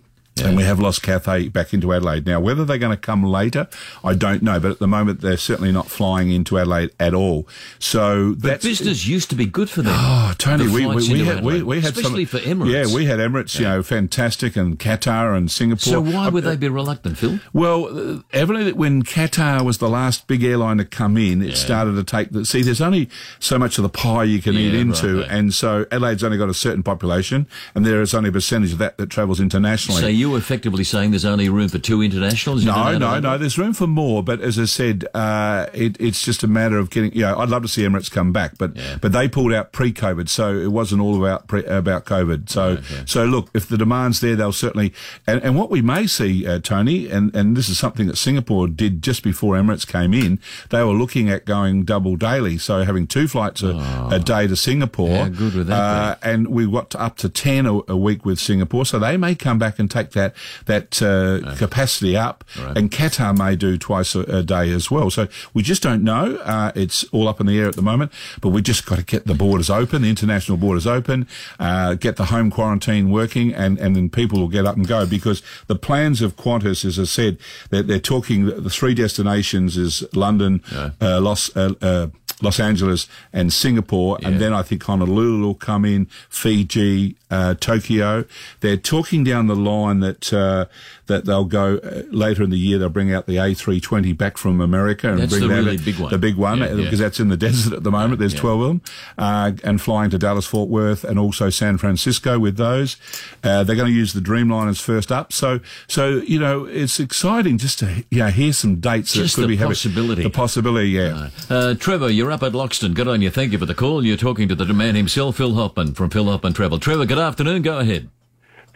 And 0.48 0.58
we 0.58 0.64
have 0.64 0.80
lost 0.80 1.02
Cathay 1.04 1.50
back 1.50 1.74
into 1.74 1.94
Adelaide. 1.94 2.26
Now, 2.26 2.40
whether 2.40 2.66
they're 2.66 2.78
going 2.78 2.96
to 2.96 3.02
come 3.02 3.24
later, 3.24 3.68
I 4.04 4.14
don't 4.14 4.42
know. 4.42 4.60
But 4.60 4.72
at 4.72 4.80
the 4.80 4.88
moment, 4.88 5.22
they're 5.22 5.38
certainly 5.38 5.72
not 5.72 5.88
flying 5.88 6.32
into 6.32 6.58
Adelaide 6.58 6.92
at 7.00 7.14
all. 7.14 7.48
So 7.80 8.34
But 8.34 8.42
that's 8.42 8.66
business 8.66 9.06
used 9.08 9.30
to 9.30 9.36
be 9.36 9.46
good 9.46 9.70
for 9.70 9.82
them. 9.82 9.94
Oh, 9.96 10.34
Tony, 10.38 10.68
we, 10.68 10.86
we, 10.86 10.96
we, 11.12 11.26
had, 11.26 11.44
we, 11.44 11.62
we 11.64 11.82
had 11.82 11.96
especially 11.96 12.26
some, 12.26 12.40
for 12.40 12.46
Emirates. 12.48 12.90
Yeah, 12.90 12.96
we 12.96 13.06
had 13.06 13.20
Emirates, 13.20 13.58
you 13.60 13.66
know, 13.66 13.84
fantastic, 13.84 14.56
and 14.56 14.80
Qatar 14.80 15.36
and 15.38 15.50
Singapore. 15.52 15.80
So 15.80 16.02
why 16.02 16.28
Uh, 16.28 16.32
would 16.32 16.44
they 16.44 16.56
be 16.56 16.70
reluctant, 16.70 17.18
Phil? 17.18 17.40
well, 17.54 18.16
uh, 18.18 18.22
evidently, 18.34 18.74
when 18.74 19.04
Qatar 19.04 19.64
was 19.64 19.78
the 19.78 19.90
last 19.90 20.28
big 20.28 20.44
airline 20.44 20.78
to 20.78 20.86
come 20.86 21.18
in, 21.18 21.42
it 21.42 21.56
started 21.58 21.94
to 21.94 22.04
take 22.04 22.32
the. 22.32 22.46
See, 22.46 22.62
there's 22.62 22.82
only 22.82 23.10
so 23.40 23.58
much 23.60 23.78
of 23.78 23.84
the 23.84 23.90
pie 23.90 24.24
you 24.24 24.42
can 24.42 24.56
eat 24.56 24.74
into, 24.74 25.18
right, 25.18 25.22
right. 25.22 25.32
and 25.32 25.54
so 25.54 25.86
Adelaide's 25.92 26.24
only 26.24 26.38
got 26.38 26.50
a 26.50 26.54
certain 26.54 26.84
population, 26.84 27.48
and 27.76 27.86
there 27.86 28.02
is 28.02 28.14
only 28.14 28.30
a 28.30 28.32
percentage 28.32 28.74
of 28.74 28.78
that 28.80 28.98
that 28.98 29.10
travels 29.10 29.40
internationally. 29.40 30.02
So 30.02 30.08
you 30.08 30.31
effectively 30.38 30.84
saying 30.84 31.12
there's 31.12 31.26
only 31.26 31.50
room 31.50 31.70
for 31.70 31.80
two 31.80 32.02
internationals? 32.02 32.66
No, 32.66 32.98
no, 32.98 33.20
no. 33.20 33.38
There's 33.38 33.58
room 33.58 33.74
for 33.74 33.88
more, 33.88 34.24
but 34.24 34.42
as 34.42 34.58
I 34.60 34.66
said, 34.66 35.06
uh, 35.14 35.68
it, 35.74 35.98
it's 36.00 36.24
just 36.24 36.44
a 36.44 36.48
matter 36.48 36.78
of 36.78 36.90
getting. 36.90 37.14
You 37.14 37.22
know, 37.22 37.38
I'd 37.40 37.50
love 37.50 37.62
to 37.64 37.68
see 37.68 37.84
Emirates 37.84 38.10
come 38.12 38.32
back, 38.32 38.58
but 38.58 38.76
Yeah. 38.76 38.98
but 39.02 39.12
they 39.12 39.28
pulled 39.28 39.54
out 39.54 39.72
pre-COVID, 39.72 40.30
so 40.30 40.56
it 40.58 40.72
wasn't 40.72 41.02
all 41.02 41.18
about 41.24 41.48
pre, 41.48 41.64
about 41.66 42.06
COVID. 42.06 42.50
So 42.50 42.78
so 43.06 43.26
look, 43.26 43.50
if 43.54 43.68
the 43.68 43.78
demand's 43.78 44.20
there, 44.22 44.36
they'll 44.36 44.52
certainly. 44.52 44.94
And, 45.28 45.42
and 45.44 45.56
what 45.58 45.70
we 45.70 45.82
may 45.82 46.08
see, 46.08 46.46
uh, 46.48 46.60
Tony, 46.60 47.10
and 47.10 47.36
and 47.36 47.56
this 47.58 47.70
is 47.70 47.78
something 47.80 48.08
that 48.08 48.18
Singapore 48.18 48.68
did 48.68 49.02
just 49.02 49.24
before 49.24 49.56
Emirates 49.56 49.88
came 49.88 50.14
in. 50.14 50.40
They 50.70 50.84
were 50.84 50.94
looking 50.94 51.30
at 51.30 51.46
going 51.46 51.84
double 51.84 52.16
daily, 52.16 52.58
so 52.58 52.84
having 52.84 53.08
two 53.08 53.28
flights 53.28 53.62
a, 53.64 54.10
a 54.12 54.20
day 54.20 54.48
to 54.48 54.56
Singapore. 54.56 55.30
Good 55.30 55.56
would 55.56 55.68
that 55.68 55.82
uh, 55.82 56.16
and 56.22 56.48
we 56.48 56.70
got 56.70 56.90
to 56.92 57.02
up 57.02 57.18
to 57.18 57.30
10 57.30 57.66
a, 57.66 57.80
a 57.90 57.98
week 57.98 58.26
with 58.26 58.40
Singapore. 58.40 58.86
So 58.86 59.00
they 59.00 59.18
may 59.18 59.36
come 59.36 59.58
back 59.60 59.80
and 59.80 59.90
take 59.90 60.11
that, 60.14 60.34
that, 60.66 61.02
uh, 61.02 61.56
capacity 61.56 62.16
up 62.18 62.44
Right. 62.60 62.78
and 62.78 62.92
Qatar 62.92 63.38
may 63.38 63.56
do 63.56 63.78
twice 63.78 64.16
a, 64.16 64.22
a 64.22 64.44
day 64.44 64.72
as 64.72 64.90
well. 64.92 65.10
So 65.10 65.28
we 65.54 65.64
just 65.64 65.82
don't 65.82 66.04
know. 66.04 66.36
Uh, 66.44 66.72
it's 66.76 67.04
all 67.12 67.28
up 67.28 67.40
in 67.40 67.46
the 67.48 67.58
air 67.60 67.68
at 67.68 67.76
the 67.76 67.82
moment, 67.82 68.12
but 68.42 68.50
we 68.50 68.62
just 68.62 68.86
got 68.86 68.98
to 68.98 69.04
get 69.04 69.26
the 69.28 69.34
borders 69.34 69.70
open, 69.70 70.02
the 70.02 70.10
international 70.10 70.58
borders 70.58 70.86
open, 70.88 71.28
uh, 71.60 71.94
get 71.96 72.16
the 72.18 72.26
home 72.26 72.52
quarantine 72.52 73.10
working 73.12 73.54
and, 73.54 73.78
and 73.80 73.96
then 73.96 74.10
people 74.10 74.40
will 74.40 74.48
get 74.48 74.66
up 74.66 74.76
and 74.76 74.88
go 74.88 75.06
because 75.06 75.42
the 75.68 75.76
plans 75.76 76.22
of 76.22 76.36
Qantas, 76.36 76.84
as 76.86 77.00
I 77.00 77.04
said, 77.06 77.38
they're, 77.70 77.84
they're 77.84 78.00
talking, 78.00 78.46
the 78.46 78.70
three 78.70 78.94
destinations 78.94 79.78
is 79.78 80.04
London, 80.14 80.62
uh, 81.02 81.20
Los, 81.22 81.56
uh, 81.56 81.74
uh, 81.82 82.08
Los 82.42 82.60
Angeles 82.60 83.08
and 83.34 83.52
Singapore, 83.54 84.18
Yeah. 84.22 84.30
and 84.30 84.40
then 84.42 84.54
I 84.54 84.62
think 84.64 84.84
Honolulu 84.84 85.42
will 85.46 85.54
come 85.56 85.86
in, 85.86 86.08
Fiji, 86.30 87.16
uh, 87.30 87.54
Tokyo. 87.60 88.26
They're 88.62 88.78
talking 88.78 89.24
down 89.24 89.48
the 89.48 89.56
line 89.56 90.00
that 90.02 90.34
uh, 90.34 90.66
that 91.08 91.26
they'll 91.26 91.46
go 91.46 91.78
uh, 91.78 92.04
later 92.10 92.44
in 92.44 92.50
the 92.50 92.58
year. 92.58 92.78
They'll 92.80 92.90
bring 92.90 93.14
out 93.14 93.26
the 93.28 93.36
A320 93.36 94.18
back 94.18 94.38
from 94.38 94.60
America 94.62 95.10
and 95.12 95.20
That's 95.20 95.32
bring 95.32 95.44
the 95.44 95.48
that 95.56 95.64
really 95.64 95.78
big 95.78 96.00
one. 96.00 96.10
the 96.10 96.18
big 96.18 96.36
one, 96.36 96.58
Yeah, 96.60 96.66
uh, 96.66 96.76
yeah. 96.76 96.84
because 96.84 97.00
that's 97.00 97.20
in 97.20 97.30
the 97.30 97.38
desert 97.48 97.74
at 97.74 97.84
the 97.84 97.92
moment. 97.92 98.20
There's 98.20 98.34
yeah. 98.34 98.40
12 98.42 98.62
of 98.62 98.68
them, 98.68 98.82
uh, 99.18 99.52
and 99.64 99.80
flying 99.82 100.10
to 100.12 100.18
Dallas, 100.18 100.46
Fort 100.46 100.70
Worth, 100.70 101.04
and 101.04 101.20
also 101.20 101.50
San 101.50 101.78
Francisco 101.78 102.40
with 102.40 102.58
those. 102.58 102.98
Uh, 103.44 103.64
they're 103.64 103.76
going 103.76 103.88
to 103.92 103.94
use 103.98 104.14
the 104.14 104.20
Dreamliners 104.22 104.82
first 104.82 105.12
up. 105.12 105.32
So, 105.32 105.60
so 105.88 106.22
you 106.26 106.40
know, 106.40 106.66
it's 106.66 107.00
exciting 107.00 107.58
just 107.58 107.80
to 107.80 108.04
you 108.10 108.20
know 108.20 108.28
hear 108.28 108.54
some 108.54 108.78
dates 108.78 109.14
Just 109.14 109.36
that 109.36 109.44
could 109.44 109.48
be 109.50 109.56
having- 109.58 109.70
possibility. 109.72 110.24
The 110.24 110.30
possibility, 110.30 110.90
yeah. 110.90 111.30
Uh, 111.50 111.74
Trevor, 111.76 112.10
you're 112.10 112.31
up 112.32 112.44
at 112.44 112.54
Loxton. 112.54 112.94
Good 112.94 113.08
on 113.08 113.22
you. 113.22 113.30
Thank 113.30 113.52
you 113.52 113.58
for 113.58 113.66
the 113.66 113.76
call. 113.76 114.06
You're 114.06 114.18
talking 114.18 114.48
to 114.48 114.56
the 114.56 114.66
man 114.74 114.96
himself, 114.96 115.38
Phil 115.38 115.54
Hoffman 115.54 115.94
from 115.94 116.10
Phil 116.10 116.26
Hoffman 116.26 116.54
Travel. 116.54 116.80
Trevor, 116.80 117.06
good 117.06 117.20
afternoon. 117.20 117.62
Go 117.62 117.80
ahead. 117.80 118.10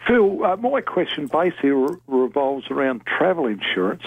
Phil, 0.07 0.43
uh, 0.43 0.55
my 0.57 0.81
question 0.81 1.27
basically 1.27 1.71
re- 1.71 1.97
revolves 2.07 2.69
around 2.69 3.03
travel 3.05 3.47
insurance. 3.47 4.03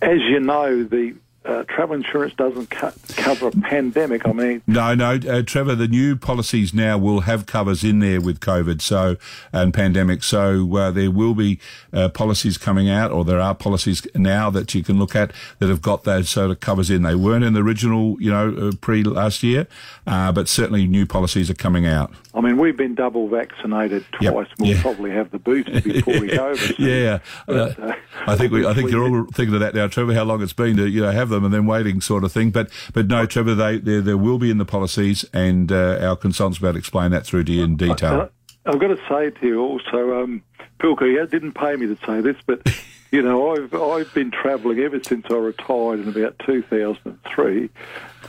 As 0.00 0.20
you 0.20 0.40
know, 0.40 0.84
the 0.84 1.14
uh, 1.48 1.64
travel 1.64 1.96
insurance 1.96 2.34
doesn't 2.34 2.68
co- 2.70 2.92
cover 3.16 3.48
a 3.48 3.50
pandemic. 3.52 4.26
I 4.26 4.32
mean, 4.32 4.62
No, 4.66 4.94
no, 4.94 5.12
uh, 5.14 5.42
Trevor. 5.42 5.74
The 5.74 5.88
new 5.88 6.14
policies 6.16 6.74
now 6.74 6.98
will 6.98 7.20
have 7.20 7.46
covers 7.46 7.82
in 7.82 8.00
there 8.00 8.20
with 8.20 8.40
COVID, 8.40 8.82
so 8.82 9.16
and 9.52 9.72
pandemic. 9.72 10.22
So 10.22 10.76
uh, 10.76 10.90
there 10.90 11.10
will 11.10 11.34
be 11.34 11.58
uh, 11.92 12.10
policies 12.10 12.58
coming 12.58 12.90
out, 12.90 13.10
or 13.10 13.24
there 13.24 13.40
are 13.40 13.54
policies 13.54 14.06
now 14.14 14.50
that 14.50 14.74
you 14.74 14.82
can 14.82 14.98
look 14.98 15.16
at 15.16 15.32
that 15.58 15.68
have 15.68 15.80
got 15.80 16.04
those 16.04 16.28
sort 16.28 16.50
of 16.50 16.60
covers 16.60 16.90
in. 16.90 17.02
They 17.02 17.14
weren't 17.14 17.44
in 17.44 17.54
the 17.54 17.62
original, 17.62 18.20
you 18.20 18.30
know, 18.30 18.68
uh, 18.68 18.72
pre 18.80 19.02
last 19.02 19.42
year, 19.42 19.66
uh, 20.06 20.30
but 20.32 20.48
certainly 20.48 20.86
new 20.86 21.06
policies 21.06 21.48
are 21.48 21.54
coming 21.54 21.86
out. 21.86 22.12
I 22.38 22.40
mean, 22.40 22.56
we've 22.56 22.76
been 22.76 22.94
double 22.94 23.26
vaccinated 23.26 24.06
Yep, 24.20 24.32
twice. 24.32 24.46
We'll 24.60 24.70
yeah. 24.70 24.80
probably 24.80 25.10
have 25.10 25.32
the 25.32 25.40
booster 25.40 25.80
before 25.80 26.20
we 26.20 26.28
go. 26.28 26.54
yeah, 26.78 27.18
uh, 27.48 27.74
But, 27.74 27.80
uh, 27.80 27.94
I 28.28 28.36
think 28.36 28.52
we, 28.52 28.64
I 28.64 28.74
think 28.74 28.92
you're 28.92 29.02
all 29.02 29.26
thinking 29.34 29.54
of 29.54 29.60
that 29.60 29.74
now, 29.74 29.88
Trevor. 29.88 30.14
How 30.14 30.22
long 30.22 30.40
it's 30.40 30.52
been 30.52 30.76
to 30.76 30.88
you 30.88 31.00
know 31.00 31.10
have 31.10 31.30
them 31.30 31.44
and 31.44 31.52
then 31.52 31.66
waiting, 31.66 32.00
sort 32.00 32.22
of 32.22 32.30
thing. 32.30 32.52
But 32.52 32.70
but 32.94 33.08
no, 33.08 33.26
Trevor, 33.26 33.56
they 33.56 33.78
there 33.78 34.00
there 34.00 34.16
will 34.16 34.38
be 34.38 34.52
in 34.52 34.58
the 34.58 34.64
policies, 34.64 35.24
and 35.32 35.72
uh, 35.72 35.98
our 36.00 36.14
consultants 36.14 36.60
will 36.60 36.72
to 36.72 36.78
explain 36.78 37.10
that 37.10 37.26
through 37.26 37.42
to 37.44 37.52
you 37.52 37.64
in 37.64 37.76
detail. 37.76 38.20
Uh, 38.20 38.28
I've 38.66 38.78
got 38.78 38.88
to 38.88 39.00
say 39.08 39.30
to 39.30 39.46
you 39.46 39.60
also, 39.60 40.22
um, 40.22 40.42
Pilker, 40.78 41.10
you 41.10 41.26
didn't 41.26 41.52
pay 41.52 41.74
me 41.74 41.86
to 41.86 41.98
say 42.06 42.20
this, 42.20 42.36
but 42.46 42.60
you 43.10 43.22
know, 43.22 43.54
I've 43.54 43.74
I've 43.74 44.12
been 44.14 44.30
travelling 44.30 44.78
ever 44.80 45.02
since 45.02 45.26
I 45.30 45.34
retired 45.34 46.00
in 46.00 46.08
about 46.08 46.38
2003, 46.44 47.70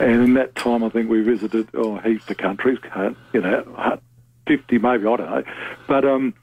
and 0.00 0.10
in 0.22 0.34
that 0.34 0.54
time, 0.54 0.82
I 0.82 0.88
think 0.88 1.10
we 1.10 1.20
visited 1.22 1.68
oh 1.74 1.98
heaps 1.98 2.30
of 2.30 2.38
countries, 2.38 2.78
you 3.32 3.40
know, 3.40 4.00
50 4.46 4.78
maybe 4.78 5.06
I 5.06 5.16
don't 5.16 5.20
know, 5.20 5.44
but 5.86 6.04
um, 6.04 6.34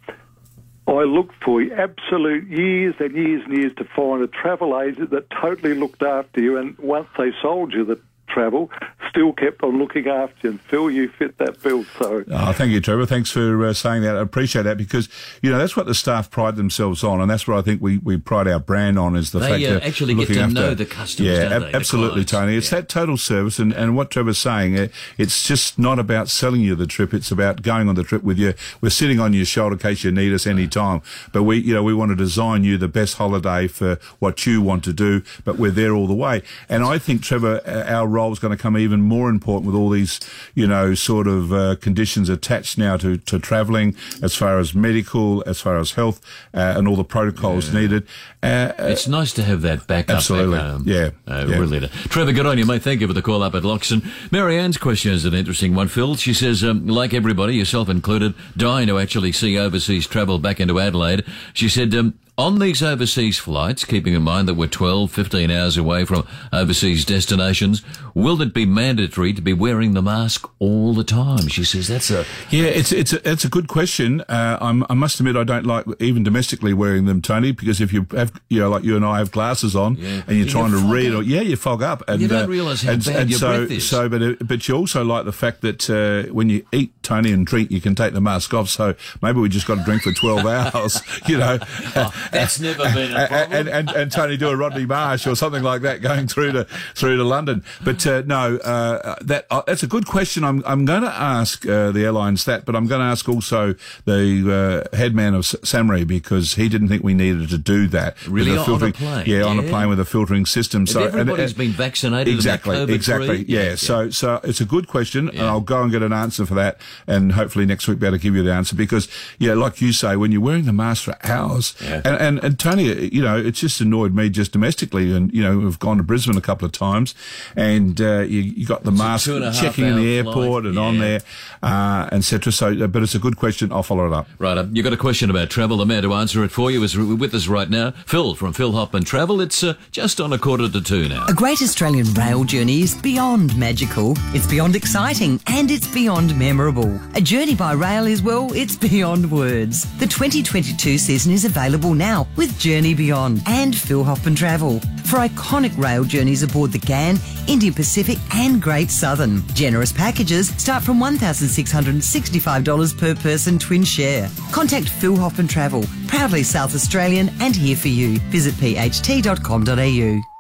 I 0.88 1.04
looked 1.04 1.44
for 1.44 1.62
absolute 1.62 2.48
years 2.48 2.96
and 3.00 3.14
years 3.14 3.44
and 3.46 3.58
years 3.58 3.74
to 3.78 3.84
find 3.84 4.24
a 4.24 4.28
travel 4.28 4.80
agent 4.80 5.10
that 5.10 5.30
totally 5.30 5.74
looked 5.74 6.02
after 6.02 6.40
you. 6.40 6.58
And 6.58 6.78
once 6.78 7.10
they 7.18 7.32
sold 7.42 7.74
you 7.74 7.84
the 7.84 8.00
travel, 8.30 8.72
still 9.18 9.34
kept 9.34 9.64
on 9.64 9.80
looking 9.80 10.08
after 10.08 10.36
you. 10.44 10.50
And 10.52 10.62
Phil, 10.62 10.92
you 10.92 11.10
fit 11.10 11.38
that 11.40 11.62
bill. 11.64 11.84
So, 11.98 12.24
Oh, 12.30 12.52
thank 12.54 12.72
you, 12.72 12.80
Trevor. 12.80 13.08
Thanks 13.08 13.32
for 13.32 13.66
uh, 13.66 13.74
saying 13.74 14.04
that. 14.04 14.16
I 14.16 14.22
appreciate 14.22 14.62
that 14.64 14.78
because, 14.78 15.10
you 15.42 15.50
know, 15.52 15.58
that's 15.58 15.76
what 15.76 15.88
the 15.88 15.96
staff 15.96 16.30
pride 16.30 16.56
themselves 16.56 17.04
on. 17.04 17.20
And 17.20 17.30
that's 17.30 17.48
what 17.48 17.58
I 17.58 17.62
think 17.64 17.82
we, 17.82 17.98
we 17.98 18.18
pride 18.18 18.48
our 18.48 18.60
brand 18.60 19.00
on 19.00 19.16
is 19.16 19.32
the 19.32 19.40
They, 19.40 19.50
fact 19.50 19.64
uh, 19.64 19.74
that 19.80 19.84
actually 19.88 20.14
get 20.14 20.20
looking 20.22 20.36
to 20.36 20.42
after, 20.42 20.54
know 20.54 20.74
the 20.76 20.86
customers, 20.86 21.32
Yeah, 21.32 21.44
don't 21.50 21.64
ab- 21.64 21.72
they, 21.72 21.78
absolutely, 21.78 22.26
clients. 22.26 22.32
Tony. 22.32 22.56
It's 22.58 22.72
Yeah. 22.72 22.82
that 22.82 22.90
total 22.90 23.18
service. 23.18 23.58
And, 23.58 23.74
and 23.74 23.96
what 23.96 24.12
Trevor's 24.12 24.38
saying, 24.38 24.78
uh, 24.78 24.88
it's 25.18 25.48
just 25.48 25.80
not 25.80 25.98
about 25.98 26.30
selling 26.30 26.62
you 26.62 26.76
the 26.76 26.86
trip. 26.88 27.12
It's 27.12 27.32
about 27.32 27.64
going 27.64 27.90
on 27.90 27.96
the 27.96 28.04
trip 28.04 28.22
with 28.24 28.38
you. 28.38 28.54
We're 28.82 28.90
sitting 28.92 29.20
on 29.20 29.34
your 29.34 29.46
shoulder 29.46 29.74
in 29.74 29.80
case 29.80 30.04
you 30.04 30.12
need 30.12 30.32
us 30.32 30.46
any 30.46 30.68
time. 30.68 31.02
But 31.34 31.42
we, 31.44 31.58
you 31.58 31.74
know, 31.74 31.82
we 31.82 31.94
want 31.96 32.10
to 32.10 32.16
design 32.16 32.64
you 32.64 32.78
the 32.78 32.88
best 32.88 33.16
holiday 33.16 33.68
for 33.68 33.98
what 34.20 34.46
you 34.46 34.62
want 34.62 34.84
to 34.84 34.94
do, 34.94 35.24
but 35.44 35.58
we're 35.58 35.72
there 35.72 35.94
all 35.94 36.06
the 36.06 36.14
way. 36.14 36.44
And 36.70 36.84
I 36.84 37.00
think, 37.00 37.24
Trevor, 37.24 37.62
uh, 37.66 37.92
our 37.92 38.08
role 38.08 38.32
is 38.32 38.38
going 38.38 38.56
to 38.56 38.62
come 38.62 38.78
even 38.78 39.07
more 39.08 39.30
important 39.30 39.66
with 39.66 39.76
all 39.76 39.90
these, 39.90 40.20
you 40.56 40.68
know, 40.68 40.94
sort 40.94 41.28
of 41.28 41.52
uh, 41.54 41.76
conditions 41.82 42.30
attached 42.30 42.78
now 42.78 42.98
to, 42.98 43.18
to 43.18 43.40
travelling 43.40 43.96
as 44.22 44.36
far 44.36 44.60
as 44.60 44.74
medical, 44.76 45.44
as 45.48 45.60
far 45.62 45.78
as 45.78 45.92
health, 45.92 46.20
uh, 46.54 46.74
and 46.78 46.88
all 46.88 46.96
the 46.96 47.04
protocols 47.04 47.74
needed. 47.74 48.06
Uh, 48.44 48.72
It's 48.80 49.08
nice 49.08 49.34
to 49.34 49.44
have 49.44 49.62
that 49.62 49.88
backup 49.88 50.18
Absolutely. 50.18 50.58
back 50.58 50.66
home. 50.66 50.84
Yeah. 50.86 51.10
Uh, 51.28 51.46
Yeah. 51.48 51.58
Really. 51.58 51.88
Trevor, 52.10 52.32
good 52.34 52.46
on 52.46 52.58
you, 52.58 52.66
mate. 52.66 52.82
Thank 52.82 53.02
you 53.02 53.08
for 53.08 53.14
the 53.14 53.22
call 53.22 53.44
up 53.44 53.56
at 53.56 53.64
Loxton. 53.64 54.04
Mary 54.32 54.58
Ann's 54.58 54.78
question 54.78 55.12
is 55.14 55.26
an 55.26 55.34
interesting 55.34 55.74
one, 55.76 55.88
Phil. 55.88 56.16
She 56.16 56.34
says, 56.34 56.64
um, 56.64 56.88
like 56.88 57.14
everybody, 57.14 57.56
yourself 57.56 57.90
included, 57.90 58.34
dying 58.56 58.88
to 58.88 59.00
actually 59.00 59.32
see 59.32 59.58
overseas 59.58 60.08
travel 60.08 60.40
back 60.40 60.60
into 60.60 60.80
Adelaide. 60.80 61.24
She 61.54 61.70
said, 61.70 61.94
um, 61.96 62.14
on 62.38 62.60
these 62.60 62.84
overseas 62.84 63.40
flights, 63.40 63.84
keeping 63.84 64.14
in 64.14 64.22
mind 64.22 64.48
that 64.48 64.54
we're 64.54 64.68
12, 64.68 65.12
15 65.12 65.50
hours 65.50 65.76
away 65.76 66.06
from 66.06 66.28
overseas 66.54 67.04
destinations, 67.04 67.82
will 68.14 68.40
it 68.44 68.54
be 68.54 68.64
mandatory 68.66 69.34
to 69.34 69.42
be 69.42 69.54
wearing 69.54 69.94
the 69.96 70.02
mask 70.04 70.48
all 70.60 70.94
the 70.94 71.04
time? 71.04 71.48
She 71.48 71.64
says 71.64 71.88
that's 71.88 72.12
a 72.12 72.26
Yeah, 72.52 72.66
it's 72.66 72.92
it's 72.92 73.12
a, 73.14 73.28
it's 73.30 73.44
a 73.44 73.50
good 73.50 73.68
question. 73.68 74.22
Uh, 74.22 74.58
I'm, 74.62 74.84
I 74.90 74.94
must 74.94 75.20
admit 75.20 75.36
I 75.36 75.44
don't 75.44 75.66
like 75.66 75.86
even 76.00 76.22
domestically 76.24 76.74
wearing 76.74 77.06
them, 77.06 77.24
Tony, 77.24 77.52
because 77.54 77.82
if 77.82 77.92
you 77.92 78.06
have 78.12 78.32
you 78.50 78.60
know 78.60 78.70
like 78.70 78.84
you 78.84 78.96
and 78.96 79.04
I 79.04 79.18
have 79.18 79.32
glasses 79.32 79.76
on 79.76 79.96
Yeah. 79.96 80.22
and 80.28 80.38
you're 80.38 80.46
You 80.46 80.52
trying 80.52 80.72
to 80.72 80.78
read, 80.78 81.14
up. 81.14 81.22
or 81.22 81.24
yeah, 81.24 81.42
you 81.42 81.56
fog 81.56 81.82
up, 81.82 82.04
and 82.08 82.22
You 82.22 82.28
don't 82.28 82.44
uh, 82.46 82.48
realise 82.48 82.84
how 82.84 82.92
and, 82.92 83.04
bad 83.04 83.16
and 83.16 83.30
your 83.32 83.40
so, 83.40 83.58
breath 83.66 83.72
is. 83.72 83.90
So, 83.90 84.10
but 84.10 84.22
uh, 84.22 84.34
but 84.42 84.68
you 84.68 84.76
also 84.76 85.04
like 85.04 85.26
the 85.26 85.32
fact 85.32 85.62
that 85.62 85.90
uh, 85.90 86.32
when 86.32 86.50
you 86.52 86.66
eat, 86.72 86.92
Tony, 87.02 87.32
and 87.32 87.48
drink, 87.48 87.72
you 87.72 87.82
can 87.82 87.96
take 87.96 88.14
the 88.14 88.22
mask 88.22 88.54
off. 88.54 88.70
So 88.70 88.94
maybe 89.24 89.40
we 89.40 89.50
just 89.50 89.66
got 89.66 89.76
to 89.80 89.84
drink 89.84 90.04
for 90.04 90.12
twelve 90.14 90.46
hours, 90.46 91.02
you 91.28 91.40
know. 91.40 91.58
that's 92.32 92.60
never 92.60 92.84
been 92.94 93.12
a 93.16 93.28
problem. 93.28 93.52
and, 93.60 93.70
and, 93.70 93.90
and 93.90 94.12
Tony 94.12 94.38
do 94.38 94.50
a 94.50 94.56
Rodney 94.56 94.86
Marsh 94.86 95.28
or 95.28 95.36
something 95.36 95.64
like 95.64 95.82
that 95.82 96.02
going 96.02 96.28
through 96.28 96.52
to 96.54 96.64
through 96.96 97.18
to 97.18 97.24
London. 97.24 97.64
But 97.84 98.06
uh, 98.08 98.24
no, 98.26 98.58
uh, 98.58 99.16
that 99.22 99.46
uh, 99.50 99.62
that's 99.68 99.84
a 99.84 99.88
good 99.88 100.06
question. 100.08 100.44
I'm 100.44 100.64
I'm 100.66 100.86
going 100.86 101.02
to 101.04 101.14
ask 101.14 101.66
uh, 101.68 101.92
the 101.92 102.04
airlines 102.06 102.46
that, 102.46 102.66
but 102.66 102.76
I'm 102.76 102.88
going 102.88 103.02
to 103.02 103.08
ask 103.08 103.28
also 103.30 103.76
the 104.06 104.86
uh, 104.92 104.96
headman 104.96 105.34
of 105.36 105.44
SAHMRI 105.44 106.08
because 106.08 106.56
he 106.56 106.70
didn't 106.70 106.88
think 106.90 107.04
we 107.04 107.14
needed 107.14 107.50
to 107.50 107.58
do 107.58 107.88
that. 107.88 108.16
Really? 108.28 108.58
On 108.58 108.84
a 108.84 108.92
plane? 108.92 109.24
Yeah, 109.28 109.44
on 109.44 109.60
a 109.60 109.64
plane 109.64 109.90
with 109.90 110.00
a 110.00 110.06
filtering 110.06 110.46
system. 110.46 110.84
If 110.84 110.90
So 110.90 111.04
everybody's 111.06 111.52
and- 111.52 111.58
been 111.58 111.72
vaccinated, 111.72 112.34
Exactly, 112.34 112.82
exactly. 112.94 113.46
Yeah. 113.48 113.62
yeah, 113.64 113.76
So, 113.76 114.10
so 114.10 114.40
it's 114.44 114.62
a 114.62 114.66
good 114.66 114.88
question, 114.88 115.30
and 115.30 115.42
I'll 115.42 115.62
go 115.62 115.82
and 115.84 115.92
get 115.92 116.02
an 116.04 116.14
answer 116.14 116.46
for 116.46 116.56
that, 116.56 116.80
and 117.08 117.32
hopefully 117.34 117.66
next 117.66 117.88
week 117.88 118.00
be 118.00 118.08
able 118.08 118.18
to 118.18 118.22
give 118.22 118.36
you 118.36 118.44
the 118.44 118.52
answer 118.54 118.76
because, 118.76 119.08
yeah, 119.40 119.54
like 119.54 119.82
you 119.82 119.94
say, 119.94 120.16
when 120.16 120.32
you're 120.32 120.42
wearing 120.42 120.66
the 120.66 120.74
mask 120.74 121.04
for 121.06 121.16
hours, 121.24 121.76
Yeah. 121.82 122.02
and, 122.06 122.17
and 122.20 122.40
and 122.44 122.60
Tony, 122.60 123.10
you 123.14 123.22
know, 123.22 123.38
it's 123.38 123.60
just 123.60 123.82
annoyed 123.82 124.14
me 124.14 124.30
just 124.30 124.52
domestically, 124.52 125.16
and 125.16 125.34
you 125.34 125.42
know, 125.42 125.58
we've 125.58 125.80
gone 125.80 125.98
to 125.98 126.04
Brisbane 126.04 126.38
a 126.38 126.42
couple 126.42 126.66
of 126.66 126.72
times, 126.72 127.16
and 127.56 128.00
uh, 128.02 128.20
you, 128.20 128.42
you 128.42 128.66
got 128.66 128.84
the 128.84 128.92
mask 128.92 129.26
two 129.26 129.36
and 129.36 129.46
a 129.46 129.52
half 129.52 129.62
checking 129.62 129.86
in 129.86 129.96
the 129.96 130.18
airport 130.18 130.64
flight. 130.64 130.66
and 130.66 130.80
on 130.80 131.00
there, 131.00 131.22
uh, 131.64 132.10
etc. 132.12 132.52
So, 132.52 132.84
uh, 132.84 132.88
but 132.88 133.04
it's 133.04 133.16
a 133.16 133.20
good 133.20 133.38
question. 133.38 133.72
I'll 133.72 133.84
follow 133.84 134.08
it 134.08 134.14
up. 134.14 134.28
Right, 134.40 134.58
um, 134.58 134.76
you 134.76 134.84
got 134.84 134.94
a 134.94 134.98
question 134.98 135.30
about 135.30 135.50
travel. 135.50 135.78
The 135.78 135.86
man 135.86 136.04
to 136.04 136.14
answer 136.14 136.44
it 136.44 136.52
for 136.52 136.72
you 136.72 136.84
is 136.84 136.98
with 136.98 137.34
us 137.34 137.48
right 137.48 137.70
now, 137.70 137.92
Phil 138.06 138.36
from 138.36 138.54
Phil 138.54 138.72
Hoffman 138.72 139.04
Travel. 139.04 139.42
It's 139.42 139.64
uh, 139.64 139.76
just 139.92 140.20
on 140.22 140.34
a 140.34 140.38
quarter 140.38 140.70
to 140.70 140.82
two 140.82 141.08
now. 141.10 141.26
A 141.28 141.34
great 141.34 141.62
Australian 141.62 142.14
rail 142.14 142.44
journey 142.44 142.82
is 142.82 142.96
beyond 142.96 143.58
magical. 143.58 144.14
It's 144.34 144.48
beyond 144.48 144.76
exciting 144.76 145.40
and 145.48 145.70
it's 145.70 145.88
beyond 145.94 146.38
memorable. 146.38 147.00
A 147.16 147.22
journey 147.22 147.56
by 147.56 147.74
rail 147.74 148.06
is, 148.06 148.22
well, 148.22 148.52
it's 148.54 148.76
beyond 148.76 149.30
words. 149.30 149.84
The 149.98 150.08
2022 150.08 150.98
season 150.98 151.32
is 151.32 151.46
available 151.46 151.94
now 151.94 152.07
with 152.38 152.58
Journey 152.58 152.94
Beyond 152.94 153.42
and 153.48 153.76
Phil 153.76 154.04
Hoffman 154.04 154.36
Travel 154.36 154.80
for 155.06 155.18
iconic 155.18 155.78
rail 155.78 156.04
journeys 156.06 156.42
aboard 156.42 156.72
the 156.72 156.80
Ghan, 156.80 157.18
Indian 157.48 157.74
Pacific 157.74 158.18
and 158.34 158.62
Great 158.62 158.90
Southern. 158.90 159.46
Generous 159.48 159.92
packages 159.92 160.50
start 160.56 160.84
from 160.84 161.00
$1,665 161.00 162.98
per 162.98 163.16
person 163.16 163.60
twin 163.60 163.84
share. 163.84 164.30
Contact 164.52 164.88
Phil 164.88 165.18
Hoffman 165.18 165.48
Travel, 165.48 165.84
proudly 166.08 166.44
South 166.44 166.74
Australian 166.76 167.30
and 167.42 167.56
here 167.56 167.76
for 167.76 167.90
you. 167.90 168.20
Visit 168.32 168.54
pht.com.au. 168.56 170.37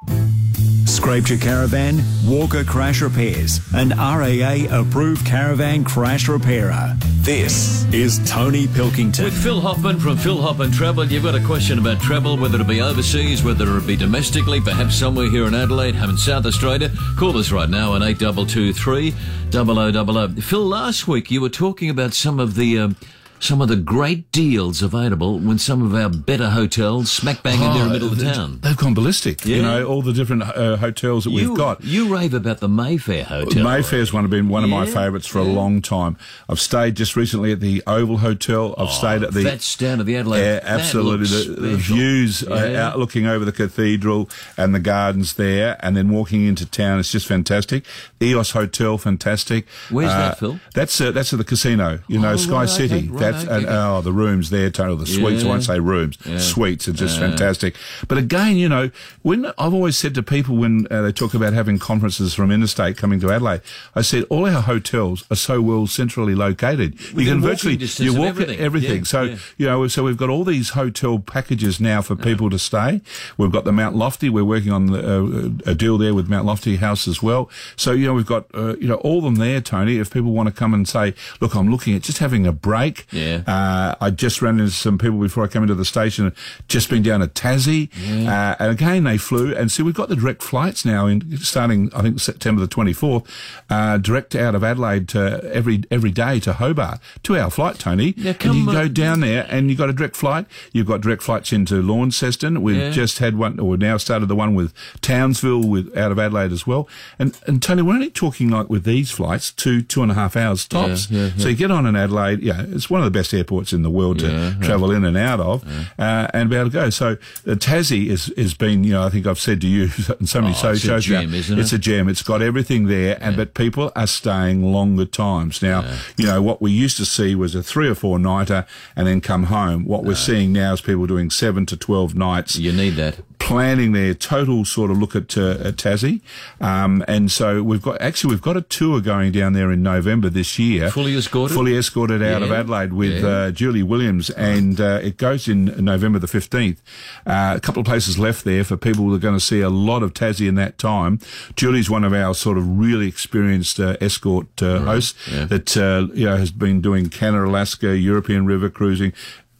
Scraped 0.97 1.29
your 1.29 1.37
caravan? 1.37 2.01
Walker 2.25 2.63
Crash 2.63 3.03
Repairs, 3.03 3.61
an 3.75 3.89
RAA 3.89 4.65
approved 4.71 5.23
caravan 5.27 5.83
crash 5.83 6.27
repairer. 6.27 6.97
This 7.21 7.85
is 7.93 8.19
Tony 8.27 8.65
Pilkington. 8.65 9.25
With 9.25 9.43
Phil 9.43 9.61
Hoffman 9.61 9.99
from 9.99 10.17
Phil 10.17 10.41
Hoffman 10.41 10.71
Travel, 10.71 11.05
you've 11.05 11.21
got 11.21 11.35
a 11.35 11.45
question 11.45 11.77
about 11.77 12.01
travel, 12.01 12.35
whether 12.35 12.59
it 12.59 12.67
be 12.67 12.81
overseas, 12.81 13.43
whether 13.43 13.77
it 13.77 13.85
be 13.85 13.95
domestically, 13.95 14.59
perhaps 14.59 14.95
somewhere 14.95 15.29
here 15.29 15.45
in 15.45 15.53
Adelaide, 15.53 15.93
in 15.93 16.17
South 16.17 16.47
Australia. 16.47 16.89
Call 17.15 17.37
us 17.37 17.51
right 17.51 17.69
now 17.69 17.93
on 17.93 18.01
8223 18.01 19.13
0000. 19.51 20.43
Phil, 20.43 20.65
last 20.65 21.07
week 21.07 21.29
you 21.29 21.41
were 21.41 21.49
talking 21.49 21.91
about 21.91 22.15
some 22.15 22.39
of 22.39 22.55
the. 22.55 22.79
Um, 22.79 22.95
some 23.39 23.61
of 23.61 23.67
the 23.67 23.75
great 23.75 24.31
deals 24.31 24.81
available 24.81 25.39
when 25.39 25.57
some 25.59 25.81
of 25.83 25.93
our 25.93 26.09
better 26.09 26.49
hotels 26.49 27.11
smack 27.11 27.43
bang 27.43 27.61
in 27.61 27.77
the 27.77 27.89
middle 27.89 28.07
of 28.09 28.17
the 28.17 28.31
town. 28.33 28.59
They've 28.61 28.75
gone 28.77 28.93
ballistic. 28.93 29.45
You 29.45 29.61
know, 29.61 29.85
all 29.85 30.01
the 30.01 30.13
different 30.13 30.43
uh, 30.43 30.77
hotels 30.77 31.23
that 31.25 31.31
you, 31.31 31.49
we've 31.49 31.57
got. 31.57 31.83
You 31.83 32.13
rave 32.13 32.33
about 32.33 32.59
the 32.59 32.67
Mayfair 32.69 33.23
Hotel. 33.25 33.63
Mayfair's 33.63 34.11
one 34.13 34.27
been 34.27 34.49
one 34.49 34.63
of 34.63 34.69
my 34.69 34.85
favourites 34.85 35.27
for 35.27 35.39
a 35.39 35.43
long 35.43 35.81
time. 35.81 36.17
I've 36.49 36.59
stayed 36.59 36.95
just 36.95 37.15
recently 37.15 37.51
at 37.51 37.59
the 37.59 37.81
Oval 37.87 38.17
Hotel. 38.17 38.75
I've 38.77 38.89
stayed 38.91 39.23
at 39.23 39.33
the 39.33 39.43
That's 39.43 39.75
down 39.77 39.99
at 39.99 40.05
the 40.05 40.17
Adelaide. 40.17 40.41
yeah, 40.41 40.59
absolutely. 40.63 41.27
The, 41.27 41.61
the 41.61 41.77
views 41.77 42.43
uh, 42.43 42.55
Yeah. 42.71 42.87
out 42.87 42.99
looking 42.99 43.25
over 43.27 43.45
the 43.45 43.51
cathedral 43.51 44.29
and 44.57 44.73
the 44.75 44.79
gardens 44.79 45.33
there, 45.35 45.77
and 45.81 45.95
then 45.95 46.09
walking 46.09 46.45
into 46.45 46.65
town. 46.65 46.99
It's 46.99 47.11
just 47.11 47.27
fantastic. 47.27 47.85
Eos 48.21 48.51
Hotel, 48.51 48.97
fantastic. 48.97 49.65
Where's 49.89 50.11
Uh, 50.11 50.17
that, 50.17 50.39
Phil? 50.39 50.59
That's 50.73 50.99
uh, 50.99 51.11
that's 51.11 51.31
at 51.33 51.37
the 51.39 51.45
casino. 51.45 51.99
You 52.07 52.19
know, 52.19 52.33
Oh, 52.33 52.35
Sky 52.37 52.51
right, 52.61 52.69
City. 52.69 52.95
okay, 52.95 53.07
right, 53.07 53.19
that's 53.31 53.45
okay, 53.45 53.55
and, 53.55 53.65
oh, 53.67 54.01
the 54.01 54.13
rooms 54.13 54.49
there, 54.49 54.69
total 54.69 54.97
the 54.97 55.05
suites. 55.05 55.43
I 55.43 55.47
won't 55.47 55.63
say 55.63 55.79
rooms. 55.79 56.17
Suites 56.41 56.87
are 56.87 56.93
just 56.93 57.19
fantastic. 57.19 57.75
But 58.07 58.17
again, 58.17 58.57
you 58.57 58.69
know, 58.69 58.91
when 59.21 59.45
I've 59.57 59.73
always 59.73 59.97
said 59.97 60.15
to 60.15 60.23
people 60.23 60.57
when 60.57 60.87
uh, 60.91 61.01
they 61.01 61.11
talk 61.11 61.33
about 61.33 61.53
having 61.53 61.79
conferences 61.79 62.33
from 62.33 62.51
interstate 62.51 62.97
coming 62.97 63.19
to 63.21 63.31
Adelaide, 63.31 63.61
I 63.95 64.01
said 64.01 64.25
all 64.29 64.45
our 64.45 64.61
hotels 64.61 65.23
are 65.31 65.35
so 65.35 65.61
well 65.61 65.87
centrally 65.87 66.35
located. 66.35 66.93
Within 66.99 67.19
you 67.19 67.25
can 67.25 67.41
virtually 67.41 67.75
you 67.75 68.13
walk 68.13 68.27
everything. 68.29 68.59
everything. 68.59 68.97
Yeah, 68.99 69.03
so 69.03 69.21
yeah. 69.23 69.37
you 69.57 69.65
know, 69.67 69.87
so 69.87 70.03
we've 70.03 70.17
got 70.17 70.29
all 70.29 70.43
these 70.43 70.69
hotel 70.69 71.19
packages 71.19 71.79
now 71.79 72.01
for 72.01 72.15
people 72.15 72.49
to 72.49 72.59
stay. 72.59 73.01
We've 73.37 73.51
got 73.51 73.65
the 73.65 73.71
Mount 73.71 73.95
Lofty. 73.95 74.29
We're 74.29 74.45
working 74.45 74.71
on 74.71 74.87
the, 74.87 74.99
uh, 74.99 75.71
a 75.71 75.75
deal 75.75 75.97
there 75.97 76.13
with 76.13 76.29
Mount 76.29 76.45
Lofty 76.45 76.77
House 76.77 77.07
as 77.07 77.21
well. 77.21 77.49
So 77.75 77.91
you 77.91 78.07
know, 78.07 78.13
we've 78.13 78.25
got 78.25 78.45
uh, 78.53 78.75
you 78.77 78.87
know 78.87 78.95
all 78.95 79.19
of 79.19 79.23
them 79.23 79.35
there, 79.35 79.61
Tony. 79.61 79.97
If 79.97 80.11
people 80.11 80.31
want 80.31 80.47
to 80.47 80.53
come 80.53 80.73
and 80.73 80.87
say, 80.87 81.13
look, 81.41 81.55
I'm 81.55 81.69
looking 81.71 81.95
at 81.95 82.01
just 82.01 82.19
having 82.19 82.45
a 82.45 82.51
break. 82.51 83.05
Yeah. 83.17 83.41
Uh, 83.47 83.95
I 83.99 84.09
just 84.11 84.41
ran 84.41 84.59
into 84.59 84.71
some 84.71 84.97
people 84.97 85.17
before 85.19 85.43
I 85.43 85.47
came 85.47 85.61
into 85.63 85.75
the 85.75 85.85
station. 85.85 86.33
Just 86.67 86.89
been 86.89 87.03
down 87.03 87.19
to 87.21 87.27
Tassie, 87.27 87.89
uh, 88.27 88.55
and 88.59 88.71
again 88.71 89.03
they 89.03 89.17
flew. 89.17 89.53
And 89.55 89.71
so 89.71 89.83
we've 89.83 89.93
got 89.95 90.09
the 90.09 90.15
direct 90.15 90.43
flights 90.43 90.85
now, 90.85 91.07
in 91.07 91.37
starting 91.37 91.91
I 91.95 92.01
think 92.01 92.19
September 92.19 92.61
the 92.61 92.67
24th, 92.67 93.25
uh, 93.69 93.97
direct 93.97 94.35
out 94.35 94.55
of 94.55 94.63
Adelaide 94.63 95.07
to 95.09 95.41
every 95.53 95.83
every 95.91 96.11
day 96.11 96.39
to 96.41 96.53
Hobart, 96.53 96.99
two 97.23 97.37
hour 97.37 97.49
flight, 97.49 97.79
Tony. 97.79 98.13
Now, 98.17 98.29
and 98.31 98.43
you 98.55 98.65
can 98.65 98.73
go 98.73 98.87
down 98.87 99.19
there 99.21 99.45
and 99.49 99.69
you've 99.69 99.77
got 99.79 99.89
a 99.89 99.93
direct 99.93 100.15
flight. 100.15 100.45
You've 100.73 100.87
got 100.87 101.01
direct 101.01 101.23
flights 101.23 101.51
into 101.53 101.81
Launceston. 101.81 102.61
We've 102.61 102.77
Yeah. 102.77 102.91
just 102.91 103.19
had 103.19 103.37
one, 103.37 103.59
or 103.59 103.77
now 103.77 103.97
started 103.97 104.27
the 104.27 104.35
one 104.35 104.53
with 104.55 104.73
Townsville 105.01 105.63
with 105.67 105.95
out 105.97 106.11
of 106.11 106.19
Adelaide 106.19 106.51
as 106.51 106.67
well. 106.67 106.87
And 107.19 107.37
and 107.47 107.61
Tony, 107.61 107.81
we're 107.81 107.93
only 107.93 108.09
talking 108.09 108.49
like 108.49 108.69
with 108.69 108.83
these 108.83 109.11
flights 109.11 109.51
two 109.51 109.81
two 109.81 110.01
and 110.03 110.11
a 110.11 110.15
half 110.15 110.35
hours 110.35 110.65
tops. 110.67 111.09
yeah, 111.09 111.29
So 111.37 111.47
you 111.49 111.55
get 111.55 111.71
on 111.71 111.85
in 111.85 111.95
Adelaide. 111.95 112.41
Yeah, 112.41 112.63
it's 112.67 112.89
one 112.89 113.01
of 113.03 113.06
of 113.07 113.13
the 113.13 113.19
best 113.19 113.33
airports 113.33 113.73
in 113.73 113.81
the 113.83 113.89
world 113.89 114.19
to 114.19 114.27
Yeah, 114.27 114.53
yeah. 114.59 114.65
travel 114.67 114.91
in 114.91 115.03
and 115.05 115.17
out 115.17 115.39
of, 115.39 115.63
uh, 115.97 116.27
and 116.33 116.49
be 116.49 116.55
able 116.55 116.69
to 116.69 116.73
go. 116.73 116.89
So 116.89 117.07
uh, 117.47 117.55
Tassie 117.55 118.07
is 118.07 118.31
has 118.37 118.53
been, 118.53 118.83
you 118.83 118.91
know, 118.93 119.03
I 119.03 119.09
think 119.09 119.25
I've 119.25 119.39
said 119.39 119.61
to 119.61 119.67
you 119.67 119.83
in 120.19 120.27
so 120.27 120.41
many 120.41 120.53
Oh, 120.53 120.57
so 120.57 120.71
it's 120.71 120.83
a 120.83 120.87
shows 120.87 121.09
now, 121.09 121.21
gem, 121.21 121.33
isn't 121.33 121.59
it's 121.59 121.73
a 121.73 121.79
gem. 121.79 122.09
It's 122.09 122.23
got 122.23 122.41
everything 122.41 122.87
there, 122.87 123.17
and 123.21 123.35
but 123.35 123.53
people 123.53 123.91
are 123.95 124.07
staying 124.07 124.71
longer 124.71 125.05
times 125.05 125.61
now. 125.61 125.83
You 126.17 126.27
know 126.27 126.41
what 126.41 126.61
we 126.61 126.71
used 126.71 126.97
to 126.97 127.05
see 127.05 127.35
was 127.35 127.55
a 127.55 127.63
three 127.63 127.87
or 127.89 127.95
four 127.95 128.19
nighter 128.19 128.65
and 128.95 129.07
then 129.07 129.21
come 129.21 129.43
home. 129.45 129.85
What 129.85 130.03
we're 130.03 130.15
seeing 130.15 130.51
now 130.53 130.73
is 130.73 130.81
people 130.81 131.07
doing 131.07 131.29
seven 131.29 131.65
to 131.67 131.77
twelve 131.77 132.15
nights 132.15 132.55
You 132.57 132.71
need 132.73 132.95
that. 132.95 133.19
Planning 133.47 133.93
their 133.93 134.13
total 134.13 134.65
sort 134.65 134.91
of 134.91 134.97
look 134.97 135.15
at, 135.15 135.37
uh, 135.37 135.51
at 135.63 135.77
Tassie. 135.77 136.19
Um, 136.59 137.01
and 137.07 137.31
so 137.31 137.63
we've 137.63 137.81
got, 137.81 138.01
actually, 138.01 138.31
we've 138.31 138.41
got 138.41 138.57
a 138.57 138.61
tour 138.61 138.99
going 138.99 139.31
down 139.31 139.53
there 139.53 139.71
in 139.71 139.81
November 139.81 140.27
this 140.29 140.59
year. 140.59 140.89
Fully 140.91 141.15
escorted? 141.15 141.55
Fully 141.55 141.77
escorted 141.77 142.21
out 142.21 142.43
of 142.43 142.51
Adelaide 142.51 142.91
with 142.91 143.23
Yeah. 143.23 143.29
uh, 143.29 143.51
Julie 143.51 143.83
Williams. 143.83 144.29
And 144.31 144.81
uh, 144.81 144.99
it 145.01 145.15
goes 145.15 145.47
in 145.47 145.65
November 145.81 146.19
the 146.19 146.27
15th. 146.27 146.79
Uh, 147.25 147.53
a 147.55 147.61
couple 147.61 147.79
of 147.79 147.85
places 147.85 148.19
left 148.19 148.43
there 148.43 148.65
for 148.65 148.75
people 148.75 149.05
who 149.05 149.15
are 149.15 149.19
going 149.19 149.37
to 149.37 149.39
see 149.39 149.61
a 149.61 149.69
lot 149.69 150.03
of 150.03 150.13
Tassie 150.13 150.49
in 150.49 150.55
that 150.55 150.77
time. 150.77 151.19
Julie's 151.55 151.89
one 151.89 152.03
of 152.03 152.11
our 152.11 152.35
sort 152.35 152.57
of 152.57 152.77
really 152.77 153.07
experienced 153.07 153.79
uh, 153.79 153.95
escort 154.01 154.61
uh, 154.61 154.79
hosts 154.79 155.15
yeah. 155.31 155.45
that, 155.45 155.77
uh, 155.77 156.13
you 156.13 156.25
know, 156.25 156.35
has 156.35 156.51
been 156.51 156.81
doing 156.81 157.07
Canada, 157.09 157.45
Alaska, 157.45 157.97
European 157.97 158.45
river 158.45 158.69
cruising. 158.69 159.13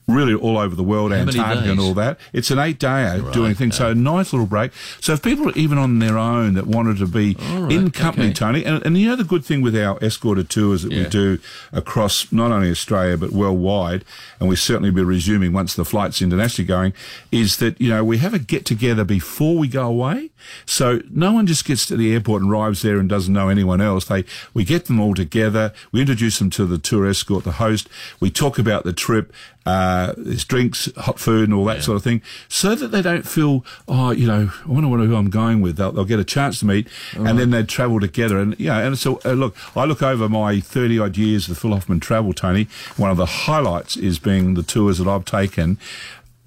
Really 0.07 0.33
all 0.33 0.57
over 0.57 0.73
the 0.73 0.83
world, 0.83 1.11
How 1.11 1.17
Antarctica 1.17 1.69
and 1.69 1.79
all 1.81 1.93
that. 1.95 2.17
It's 2.31 2.49
an 2.49 2.59
eight 2.59 2.79
day 2.79 3.21
doing 3.33 3.55
things. 3.55 3.75
So 3.75 3.91
a 3.91 3.95
nice 3.95 4.31
little 4.31 4.47
break. 4.47 4.71
So 5.01 5.13
if 5.13 5.21
people 5.21 5.49
are 5.49 5.57
even 5.57 5.77
on 5.77 5.99
their 5.99 6.17
own 6.17 6.53
that 6.53 6.65
wanted 6.65 6.97
to 6.99 7.07
be 7.07 7.35
right, 7.51 7.71
in 7.71 7.91
company, 7.91 8.27
okay. 8.27 8.33
Tony, 8.33 8.65
and, 8.65 8.85
and 8.85 8.97
you 8.97 9.09
know 9.09 9.17
the 9.17 9.25
good 9.25 9.43
thing 9.43 9.61
with 9.61 9.75
our 9.75 9.97
escorted 10.01 10.49
tours 10.49 10.83
that 10.83 10.93
we 10.93 11.05
do 11.09 11.39
across 11.73 12.31
not 12.31 12.51
only 12.51 12.71
Australia 12.71 13.17
but 13.17 13.31
worldwide, 13.31 14.05
and 14.39 14.47
we 14.47 14.55
certainly 14.55 14.91
be 14.91 15.03
resuming 15.03 15.51
once 15.51 15.75
the 15.75 15.83
flights 15.83 16.21
internationally 16.21 16.67
going, 16.67 16.93
is 17.31 17.57
that 17.57 17.79
you 17.81 17.89
know 17.89 18.03
we 18.03 18.19
have 18.19 18.33
a 18.33 18.39
get 18.39 18.65
together 18.65 19.03
before 19.03 19.57
we 19.57 19.67
go 19.67 19.87
away. 19.87 20.29
So 20.65 21.01
no 21.09 21.33
one 21.33 21.47
just 21.47 21.65
gets 21.65 21.85
to 21.87 21.97
the 21.97 22.13
airport 22.13 22.43
and 22.43 22.51
arrives 22.51 22.81
there 22.81 22.97
and 22.97 23.09
doesn't 23.09 23.33
know 23.33 23.49
anyone 23.49 23.81
else. 23.81 24.05
They 24.05 24.23
we 24.53 24.63
get 24.63 24.85
them 24.85 25.01
all 25.01 25.15
together. 25.15 25.73
We 25.91 25.99
introduce 25.99 26.39
them 26.39 26.49
to 26.51 26.65
the 26.65 26.77
tour 26.77 27.07
escort, 27.07 27.43
the 27.43 27.53
host. 27.53 27.89
We 28.19 28.29
talk 28.29 28.57
about 28.57 28.83
the 28.83 28.93
trip. 28.93 29.33
Uh, 29.65 29.96
there's 30.17 30.45
drinks, 30.45 30.89
hot 30.97 31.19
food, 31.19 31.45
and 31.49 31.53
all 31.53 31.65
that 31.65 31.83
sort 31.83 31.95
of 31.95 32.03
thing, 32.03 32.21
so 32.47 32.75
that 32.75 32.89
they 32.89 33.01
don't 33.01 33.27
feel, 33.27 33.65
oh, 33.87 34.11
you 34.11 34.27
know, 34.27 34.51
I 34.65 34.69
wonder 34.69 35.05
who 35.05 35.15
I'm 35.15 35.29
going 35.29 35.61
with. 35.61 35.77
They'll, 35.77 35.91
they'll 35.91 36.05
get 36.05 36.19
a 36.19 36.23
chance 36.23 36.59
to 36.59 36.65
meet, 36.65 36.87
and 37.13 37.39
then 37.39 37.49
they 37.49 37.63
travel 37.63 37.99
together. 37.99 38.39
And 38.39 38.59
you 38.59 38.67
know, 38.67 38.85
and 38.85 38.97
so 38.97 39.19
uh, 39.25 39.33
look, 39.33 39.55
I 39.75 39.85
look 39.85 40.01
over 40.01 40.29
my 40.29 40.59
30 40.59 40.99
odd 40.99 41.17
years 41.17 41.49
of 41.49 41.57
Phil 41.57 41.71
Hoffman 41.71 41.99
travel, 41.99 42.33
Tony. 42.33 42.67
One 42.95 43.11
of 43.11 43.17
the 43.17 43.25
highlights 43.25 43.97
is 43.97 44.19
being 44.19 44.53
the 44.53 44.63
tours 44.63 44.97
that 44.99 45.07
I've 45.07 45.25
taken. 45.25 45.77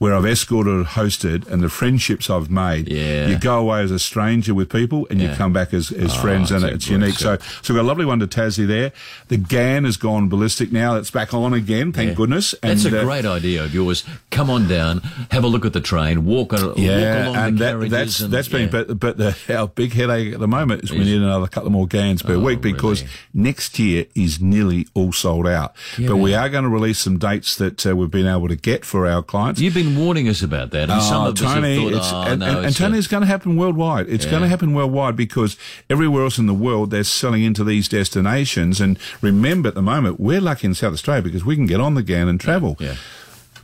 Where 0.01 0.15
I've 0.15 0.25
escorted, 0.25 0.87
hosted, 0.87 1.47
and 1.47 1.63
the 1.63 1.69
friendships 1.69 2.31
I've 2.31 2.51
made. 2.51 2.89
Yeah. 2.89 3.27
You 3.29 3.39
go 3.39 3.59
away 3.59 3.83
as 3.83 3.91
a 3.91 3.99
stranger 3.99 4.55
with 4.55 4.71
people, 4.71 5.07
and 5.11 5.21
you 5.21 5.29
come 5.35 5.53
back 5.53 5.75
as, 5.75 5.93
as 5.93 6.17
Oh, 6.17 6.21
friends, 6.23 6.51
and 6.51 6.65
it's 6.65 6.89
unique. 6.89 7.17
So, 7.19 7.37
so 7.61 7.75
we've 7.75 7.79
got 7.79 7.83
a 7.83 7.91
lovely 7.91 8.07
one 8.07 8.19
to 8.21 8.27
Tassie 8.27 8.67
there. 8.67 8.93
The 9.29 9.37
Ghan 9.37 9.85
has 9.85 9.99
gone 9.99 10.31
ballistic 10.31 10.73
now. 10.73 10.97
It's 10.97 11.11
back 11.11 11.35
on 11.35 11.53
again, 11.53 11.93
thank 11.93 12.09
Yeah. 12.09 12.15
goodness. 12.15 12.55
That's 12.63 12.87
a 12.87 12.99
uh, 12.99 13.05
great 13.05 13.27
idea 13.27 13.63
of 13.63 13.75
yours. 13.75 14.03
Come 14.31 14.49
on 14.49 14.67
down, 14.69 15.01
have 15.33 15.45
a 15.45 15.49
look 15.49 15.67
at 15.67 15.75
the 15.75 15.83
train, 15.83 16.25
walk, 16.25 16.55
a, 16.55 16.69
walk 16.69 16.79
along 16.79 17.37
and 17.37 17.59
the 17.59 17.65
that, 17.77 17.91
that's 17.91 18.21
and, 18.21 18.33
that's 18.33 18.49
been 18.49 18.71
yeah. 18.73 18.85
but 18.85 18.99
but 18.99 19.19
the, 19.19 19.37
our 19.55 19.69
big 19.69 19.93
headache 19.93 20.33
at 20.33 20.41
the 20.41 20.49
moment 20.49 20.83
is 20.85 20.91
we 20.93 21.01
need 21.01 21.21
another 21.21 21.47
couple 21.47 21.69
more 21.69 21.87
Ghans 21.87 22.25
per 22.25 22.37
Oh, 22.37 22.41
week 22.41 22.63
because 22.63 23.03
really? 23.03 23.13
next 23.35 23.79
year 23.79 24.07
is 24.15 24.41
nearly 24.41 24.87
all 24.95 25.13
sold 25.13 25.47
out. 25.47 25.75
But 25.99 26.17
we 26.17 26.35
are 26.35 26.49
going 26.49 26.65
to 26.65 26.71
release 26.71 27.01
some 27.01 27.19
dates 27.19 27.55
that 27.57 27.85
uh, 27.87 27.95
we've 27.95 28.11
been 28.11 28.27
able 28.27 28.49
to 28.49 28.57
get 28.57 28.87
for 28.87 29.07
our 29.07 29.23
clients. 29.23 29.61
You've 29.61 29.75
been 29.75 29.90
warning 29.97 30.29
us 30.29 30.43
about 30.43 30.71
that, 30.71 30.91
and 30.91 31.03
some 31.03 31.25
Oh, 31.25 31.29
of 31.29 31.35
us 31.35 31.41
have 31.41 31.55
Tony, 31.63 31.91
thought, 31.93 32.13
oh, 32.15 32.31
and, 32.31 32.41
no, 32.41 32.47
and, 32.59 32.67
and 32.67 32.77
Tony, 32.77 32.99
it's 32.99 33.07
going 33.07 33.23
to 33.23 33.27
happen 33.27 33.57
worldwide. 33.57 34.09
It's 34.09 34.27
going 34.27 34.43
to 34.43 34.49
happen 34.49 34.75
worldwide 34.75 35.17
because 35.17 35.57
everywhere 35.89 36.25
else 36.25 36.39
in 36.39 36.47
the 36.47 36.55
world 36.55 36.91
they're 36.91 37.05
selling 37.05 37.43
into 37.43 37.65
these 37.65 37.89
destinations. 37.89 38.81
And 38.81 38.99
remember, 39.21 39.69
at 39.69 39.75
the 39.75 39.83
moment, 39.83 40.21
we're 40.21 40.41
lucky 40.41 40.67
in 40.67 40.75
South 40.75 40.93
Australia 40.93 41.23
because 41.23 41.45
we 41.45 41.57
can 41.57 41.67
get 41.67 41.81
on 41.81 41.95
the 41.95 42.03
Ghan 42.03 42.29
and 42.29 42.41
travel. 42.41 42.77
yeah. 42.81 42.97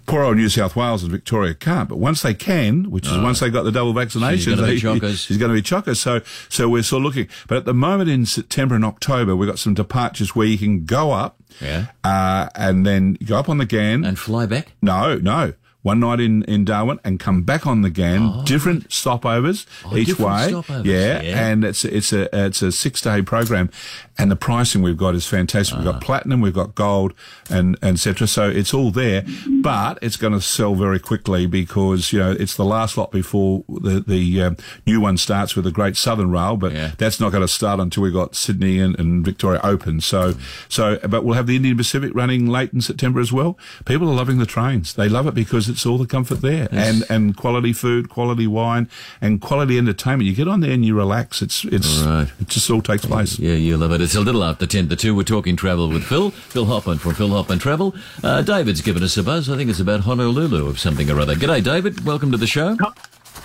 Poor 0.07 0.23
old 0.23 0.37
New 0.37 0.49
South 0.49 0.77
Wales 0.77 1.03
and 1.03 1.11
Victoria 1.11 1.53
can't, 1.53 1.89
but 1.89 1.99
once 1.99 2.23
they 2.23 2.33
can, 2.33 2.93
which 2.93 3.09
is 3.09 3.19
once 3.19 3.41
they 3.41 3.51
got 3.51 3.65
the 3.65 3.73
double 3.73 3.93
vaccination, 3.93 4.53
chockers. 4.57 5.27
she's 5.27 5.37
going 5.37 5.49
to 5.51 5.55
be 5.55 5.61
chockers. 5.63 5.97
So, 5.97 6.21
so 6.49 6.69
we're 6.69 6.85
still 6.85 7.01
looking. 7.01 7.27
But 7.49 7.59
at 7.59 7.65
the 7.65 7.75
moment 7.75 8.09
in 8.09 8.25
September 8.25 8.77
and 8.77 8.85
October, 8.85 9.35
we've 9.35 9.49
got 9.49 9.59
some 9.59 9.75
departures 9.75 10.37
where 10.37 10.47
you 10.47 10.59
can 10.59 10.85
go 10.85 11.11
up, 11.11 11.41
Yeah. 11.61 11.87
uh, 12.05 12.49
and 12.55 12.87
then 12.87 13.15
go 13.27 13.37
up 13.37 13.49
on 13.49 13.59
the 13.59 13.67
Ghan. 13.67 14.05
and 14.05 14.17
fly 14.17 14.47
back. 14.47 14.75
No, 14.81 15.17
no. 15.19 15.55
One 15.87 16.01
night 16.01 16.19
in, 16.19 16.43
in 16.45 16.65
Darwin 16.65 16.99
and 17.05 17.21
come 17.21 17.43
back 17.43 17.65
on 17.67 17.83
the 17.83 17.91
Ghan. 17.91 18.45
different 18.45 18.89
stopovers 18.89 19.67
Oh, 19.85 19.97
each 19.97 20.09
different 20.09 20.31
way. 20.33 20.53
stopovers, 20.53 20.85
Yeah, 20.85 21.23
yeah. 21.23 21.47
and 21.49 21.65
it's 21.65 21.85
it's 21.85 22.13
a 22.13 22.23
it's 22.47 22.61
a 22.61 22.73
six 22.73 23.01
day 23.01 23.23
program, 23.23 23.71
and 24.19 24.29
the 24.31 24.37
pricing 24.37 24.83
we've 24.83 24.97
got 24.97 25.15
is 25.15 25.27
fantastic. 25.27 25.79
We've 25.79 25.87
Ah. 25.87 25.93
got 25.93 26.01
platinum, 26.01 26.41
we've 26.41 26.53
got 26.63 26.75
gold, 26.75 27.13
and 27.49 27.77
and 27.83 27.97
etc. 27.97 28.27
So 28.27 28.49
it's 28.49 28.75
all 28.75 28.91
there, 28.91 29.25
but 29.63 29.99
it's 30.03 30.17
going 30.17 30.33
to 30.33 30.41
sell 30.41 30.75
very 30.75 30.99
quickly 30.99 31.47
because 31.47 32.13
you 32.13 32.19
know 32.19 32.33
it's 32.33 32.57
the 32.57 32.65
last 32.65 32.97
lot 32.99 33.13
before 33.13 33.63
the 33.69 34.01
the 34.01 34.43
um, 34.43 34.57
new 34.87 35.01
one 35.01 35.17
starts 35.17 35.55
with 35.55 35.65
the 35.65 35.71
Great 35.73 35.97
Southern 35.97 36.31
Rail. 36.33 36.57
But 36.57 36.73
Yeah. 36.73 36.91
that's 36.99 37.21
not 37.21 37.31
going 37.31 37.43
to 37.47 37.49
start 37.61 37.79
until 37.81 38.03
we've 38.03 38.13
got 38.23 38.35
Sydney 38.35 38.81
and, 38.81 38.99
and 38.99 39.25
Victoria 39.25 39.61
open. 39.63 40.01
So 40.01 40.35
so, 40.69 40.99
but 41.09 41.25
we'll 41.25 41.35
have 41.37 41.47
the 41.47 41.57
Indian 41.57 41.77
Pacific 41.77 42.11
running 42.15 42.47
late 42.47 42.73
in 42.73 42.81
September 42.81 43.21
as 43.21 43.33
well. 43.33 43.57
People 43.85 44.09
are 44.11 44.15
loving 44.15 44.39
the 44.39 44.47
trains. 44.47 44.95
They 44.95 45.09
love 45.09 45.27
it 45.29 45.35
because 45.35 45.76
it's 45.77 45.85
all 45.85 45.99
the 45.99 46.07
comfort 46.07 46.41
there 46.41 46.69
and 46.73 47.05
and 47.11 47.37
quality 47.37 47.73
food, 47.75 48.09
quality 48.09 48.47
wine, 48.47 48.89
and 49.21 49.41
quality 49.43 49.77
entertainment. 49.77 50.27
You 50.29 50.35
get 50.35 50.49
on 50.49 50.61
there 50.61 50.73
and 50.73 50.85
you 50.85 50.97
relax. 50.97 51.43
It's 51.43 51.65
it's 51.67 51.99
Right. 52.03 52.29
it 52.41 52.49
just 52.49 52.71
all 52.71 52.81
takes 52.81 53.05
place. 53.05 53.39
Yeah, 53.39 53.53
you 53.55 53.77
love 53.77 53.93
it. 53.93 54.01
It's 54.01 54.15
a 54.15 54.21
little 54.23 54.43
after 54.43 54.67
10 54.67 54.89
to 54.89 54.97
2. 54.97 55.15
We're 55.15 55.23
talking 55.23 55.55
travel 55.55 55.89
with 55.89 56.03
Phil. 56.05 56.31
Phil 56.31 56.65
Hoffman 56.65 56.97
from 56.99 57.15
Phil 57.15 57.29
Hoffman 57.29 57.59
Travel. 57.59 57.95
Uh, 58.25 58.41
David's 58.43 58.81
given 58.81 59.03
us 59.03 59.17
a 59.19 59.23
buzz. 59.23 59.51
I 59.51 59.57
think 59.57 59.69
it's 59.69 59.81
about 59.81 60.01
Honolulu 60.01 60.67
of 60.67 60.79
something 60.81 61.11
or 61.11 61.21
other. 61.21 61.35
G'day, 61.35 61.63
David. 61.63 62.05
Welcome 62.07 62.33
to 62.33 62.39
the 62.39 62.47
show. 62.47 62.77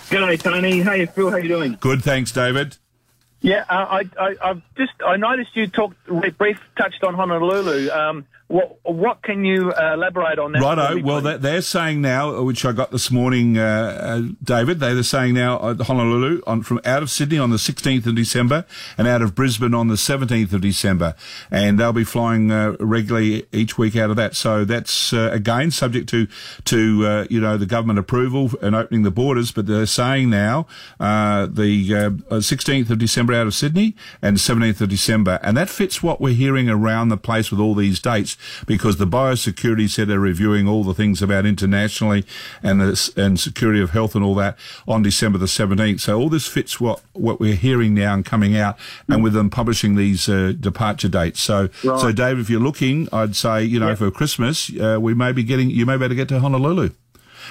G'day, 0.10 0.42
Tony. 0.42 0.82
Hey, 0.82 1.06
Phil. 1.06 1.30
How 1.32 1.38
you 1.38 1.50
doing? 1.50 1.78
Good, 1.80 2.02
thanks, 2.04 2.32
David. 2.32 2.78
Yeah, 3.44 3.66
uh, 3.70 3.74
I, 4.00 4.10
I, 4.20 4.36
I've 4.44 4.62
just 4.78 4.92
I 5.06 5.18
noticed 5.18 5.56
you 5.56 5.68
talked 5.68 5.98
brief 6.38 6.60
touched 6.78 7.04
on 7.04 7.16
Honolulu. 7.16 7.90
Um, 7.90 8.26
what 8.52 8.80
what 8.84 9.24
can 9.24 9.46
you 9.46 9.72
uh, 9.72 9.94
elaborate 9.94 10.38
on 10.38 10.52
that? 10.52 10.62
Righto. 10.62 10.96
me, 10.96 11.04
Well, 11.04 11.22
they're, 11.22 11.62
saying 11.62 12.02
now, 12.02 12.42
which 12.42 12.66
I 12.66 12.72
got 12.72 12.92
this 12.92 13.10
morning, 13.12 13.58
uh, 13.58 13.62
uh, 13.62 14.22
David. 14.44 14.80
They're 14.80 15.02
saying 15.04 15.36
now 15.36 15.70
at 15.70 15.82
Honolulu 15.82 16.42
on 16.46 16.64
from 16.64 16.82
out 16.84 17.02
of 17.02 17.10
Sydney 17.10 17.38
on 17.38 17.52
the 17.52 17.58
16th 17.58 18.06
of 18.08 18.16
December 18.16 18.66
and 18.98 19.08
out 19.08 19.22
of 19.22 19.36
Brisbane 19.36 19.74
on 19.74 19.88
the 19.88 19.96
17th 19.96 20.52
of 20.54 20.62
December, 20.62 21.16
and 21.50 21.80
they'll 21.80 21.94
be 21.94 22.04
flying 22.04 22.52
uh, 22.52 22.76
regularly 22.80 23.46
each 23.54 23.78
week 23.78 23.96
out 23.96 24.10
of 24.10 24.18
that. 24.18 24.36
So 24.36 24.66
that's 24.66 25.14
uh, 25.14 25.30
again 25.32 25.72
subject 25.72 26.10
to 26.10 26.28
to 26.66 27.06
uh, 27.08 27.28
you 27.30 27.40
know 27.40 27.58
the 27.58 27.66
government 27.66 28.00
approval 28.00 28.52
and 28.62 28.76
opening 28.76 29.04
the 29.04 29.12
borders. 29.12 29.52
But 29.52 29.68
they're 29.68 29.86
saying 29.86 30.30
now 30.30 30.68
uh, 31.00 31.46
the 31.46 31.96
uh, 31.96 32.36
16th 32.40 32.90
of 32.90 32.98
December 32.98 33.34
out 33.34 33.48
of 33.48 33.54
Sydney 33.54 33.96
and 34.22 34.38
17th 34.38 34.82
of 34.82 34.90
December, 34.90 35.40
and 35.42 35.56
that 35.56 35.70
fits 35.70 36.04
what 36.04 36.20
we're 36.20 36.34
hearing 36.34 36.70
around 36.70 37.10
the 37.10 37.18
place 37.18 37.52
with 37.52 37.60
all 37.60 37.76
these 37.76 38.00
dates 38.00 38.36
because 38.66 38.98
the 38.98 39.08
biosecurity 39.08 39.90
said 39.90 40.08
they're 40.08 40.20
reviewing 40.20 40.68
all 40.68 40.84
the 40.84 40.94
things 40.94 41.22
about 41.22 41.46
internationally 41.46 42.26
and 42.64 42.82
the, 42.82 43.14
and 43.18 43.40
security 43.40 43.82
of 43.82 43.92
health 43.92 44.16
and 44.16 44.24
all 44.24 44.36
that 44.36 44.58
on 44.88 45.02
December 45.02 45.38
the 45.38 45.46
17th. 45.46 46.00
So 46.02 46.20
all 46.20 46.30
this 46.30 46.48
fits 46.48 46.80
what, 46.80 47.02
what 47.14 47.40
we're 47.40 47.56
hearing 47.56 47.94
now 47.94 48.14
and 48.14 48.26
coming 48.26 48.56
out 48.58 48.78
and 49.08 49.24
with 49.24 49.34
them 49.34 49.50
publishing 49.50 49.96
these 49.96 50.28
uh, 50.30 50.54
departure 50.60 51.10
dates. 51.10 51.40
So, 51.42 51.70
so 52.00 52.12
Dave, 52.12 52.40
if 52.40 52.50
you're 52.50 52.60
looking, 52.60 53.08
I'd 53.12 53.36
say, 53.36 53.64
you 53.64 53.80
know, 53.80 53.96
for 53.96 54.12
Christmas, 54.12 54.72
uh, 54.78 54.98
we 55.00 55.14
may 55.14 55.32
be 55.32 55.44
getting, 55.44 55.70
you 55.70 55.86
may 55.86 55.98
be 55.98 56.06
able 56.06 56.10
to 56.10 56.16
get 56.16 56.30
to 56.30 56.40
Honolulu. 56.40 56.92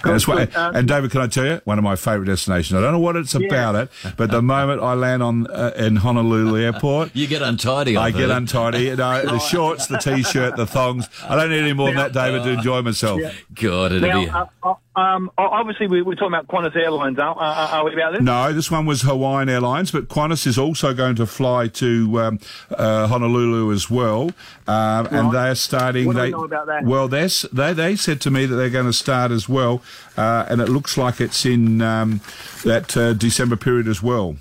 And, 0.05 0.15
it's 0.15 0.25
good. 0.25 0.55
Um, 0.57 0.77
and 0.77 0.89
David, 0.89 1.11
can 1.11 1.21
I 1.21 1.27
tell 1.27 1.47
you 1.47 1.61
one 1.65 1.79
of 1.79 1.85
my 1.85 1.97
favourite 1.97 2.27
destinations? 2.27 2.77
I 2.77 2.81
don't 2.81 2.93
know 2.93 2.99
what 2.99 3.17
it's 3.17 3.35
about 3.35 3.75
it, 3.75 3.91
but 4.17 4.31
the 4.31 4.43
moment 4.43 4.83
I 4.83 4.95
land 4.95 5.23
on 5.23 5.47
uh, 5.51 5.73
in 5.77 5.97
Honolulu 5.97 6.59
Airport, 6.61 7.11
You 7.15 7.27
get 7.27 7.43
untidy. 7.43 7.97
I 7.97 8.07
I've 8.07 8.15
get 8.15 8.31
untidy. 8.31 8.85
You 8.85 8.97
know, 8.97 9.23
the 9.23 9.39
shorts, 9.51 9.87
the 9.87 9.99
t-shirt, 9.99 10.57
the 10.57 10.67
thongs. 10.67 11.09
I 11.29 11.37
don't 11.37 11.51
need 11.51 11.61
any 11.61 11.73
more 11.73 11.89
than 11.89 11.97
that, 11.97 12.13
David, 12.13 12.45
to 12.45 12.51
enjoy 12.51 12.83
myself. 12.83 13.21
God, 13.55 13.93
it'd 13.93 14.03
be. 14.03 14.09
now, 14.09 14.51
uh, 14.63 14.69
uh, 14.69 14.75
um, 14.97 15.31
obviously 15.39 15.87
we, 15.87 16.03
we're 16.03 16.17
talking 16.17 16.35
about 16.35 16.49
Qantas 16.49 16.75
Airlines, 16.75 17.19
are, 17.19 17.37
are, 17.37 17.69
are 17.69 17.85
we 17.85 17.95
about 17.95 18.13
this? 18.13 18.23
No, 18.23 18.53
this 18.53 18.71
one 18.71 18.87
was 18.87 19.03
Hawaiian 19.03 19.49
Airlines, 19.49 19.93
but 19.93 20.09
Qantas 20.09 20.47
is 20.47 20.59
also 20.59 20.93
going 20.93 21.15
to 21.17 21.27
fly 21.27 21.69
to 21.69 22.21
um, 22.21 22.41
uh, 22.71 23.07
Honolulu 23.07 23.73
as 23.73 23.89
well, 23.89 24.31
um, 24.67 25.07
and 25.13 25.33
they're 25.33 25.55
starting. 25.55 26.07
What 26.07 26.17
they, 26.17 26.31
know 26.31 26.45
about 26.45 26.67
that? 26.67 26.85
Well, 26.85 27.07
they 27.07 27.29
they 27.53 27.97
said 27.97 28.21
to 28.23 28.31
me 28.31 28.47
that 28.47 28.57
they're 28.57 28.69
going 28.69 28.87
to 28.87 28.93
start 28.93 29.31
as 29.31 29.49
well, 29.49 29.81
uh, 30.17 30.47
and 30.49 30.61
it 30.61 30.69
looks 30.69 30.97
like 30.97 31.21
it's 31.21 31.47
in 31.47 31.81
um, 31.83 32.21
that 32.65 32.97
uh, 32.97 33.13
December 33.13 33.57
period 33.57 33.87
as 33.87 34.03
well. 34.03 34.37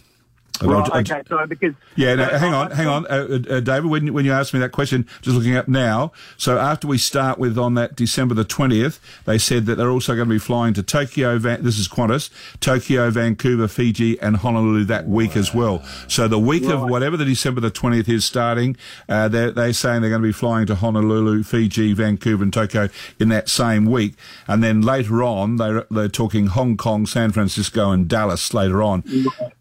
Right, 0.62 0.90
okay, 1.10 1.22
so 1.28 1.46
because 1.48 1.74
Yeah, 1.96 2.16
no, 2.16 2.26
hang 2.26 2.54
on, 2.54 2.72
hang 2.72 2.88
on, 2.88 3.06
uh, 3.08 3.10
uh, 3.10 3.56
uh, 3.56 3.60
David. 3.60 3.86
When 3.90 4.14
when 4.14 4.26
you 4.26 4.34
asked 4.34 4.54
me 4.54 4.60
that 4.60 4.72
question, 4.72 5.08
just 5.22 5.36
looking 5.36 5.56
up 5.56 5.68
now. 5.68 6.12
So 6.38 6.58
after 6.58 6.88
we 6.88 6.98
start 6.98 7.40
with 7.40 7.58
on 7.58 7.76
that 7.76 7.96
December 7.96 8.36
the 8.36 8.44
twentieth, 8.44 9.00
they 9.26 9.38
said 9.38 9.66
that 9.68 9.76
they're 9.76 9.90
also 9.90 10.16
going 10.16 10.28
to 10.28 10.34
be 10.34 10.40
flying 10.40 10.74
to 10.74 10.84
Tokyo. 10.84 11.38
Van- 11.38 11.64
this 11.64 11.80
is 11.80 11.88
Qantas, 11.88 12.30
Tokyo, 12.60 13.10
Vancouver, 13.10 13.68
Fiji, 13.68 14.20
and 14.20 14.38
Honolulu 14.38 14.84
that 14.86 15.08
week 15.08 15.36
as 15.38 15.54
well. 15.54 15.84
So 16.08 16.28
the 16.28 16.40
week 16.40 16.66
of 16.66 16.82
whatever 16.84 17.16
the 17.16 17.26
December 17.26 17.62
the 17.62 17.72
twentieth 17.72 18.10
is 18.10 18.26
starting, 18.26 18.76
uh, 19.08 19.28
they're 19.30 19.52
they're 19.52 19.74
saying 19.74 20.02
they're 20.02 20.10
going 20.10 20.22
to 20.22 20.28
be 20.28 20.34
flying 20.34 20.66
to 20.68 20.76
Honolulu, 20.76 21.44
Fiji, 21.44 21.94
Vancouver, 21.94 22.44
and 22.44 22.54
Tokyo 22.54 22.90
in 23.20 23.30
that 23.30 23.50
same 23.50 23.86
week, 23.86 24.16
and 24.48 24.64
then 24.64 24.82
later 24.82 25.24
on 25.24 25.58
they're 25.58 25.86
they're 25.90 26.08
talking 26.10 26.48
Hong 26.48 26.76
Kong, 26.76 27.06
San 27.06 27.32
Francisco, 27.32 27.92
and 27.92 28.08
Dallas 28.08 28.54
later 28.54 28.84
on, 28.84 29.04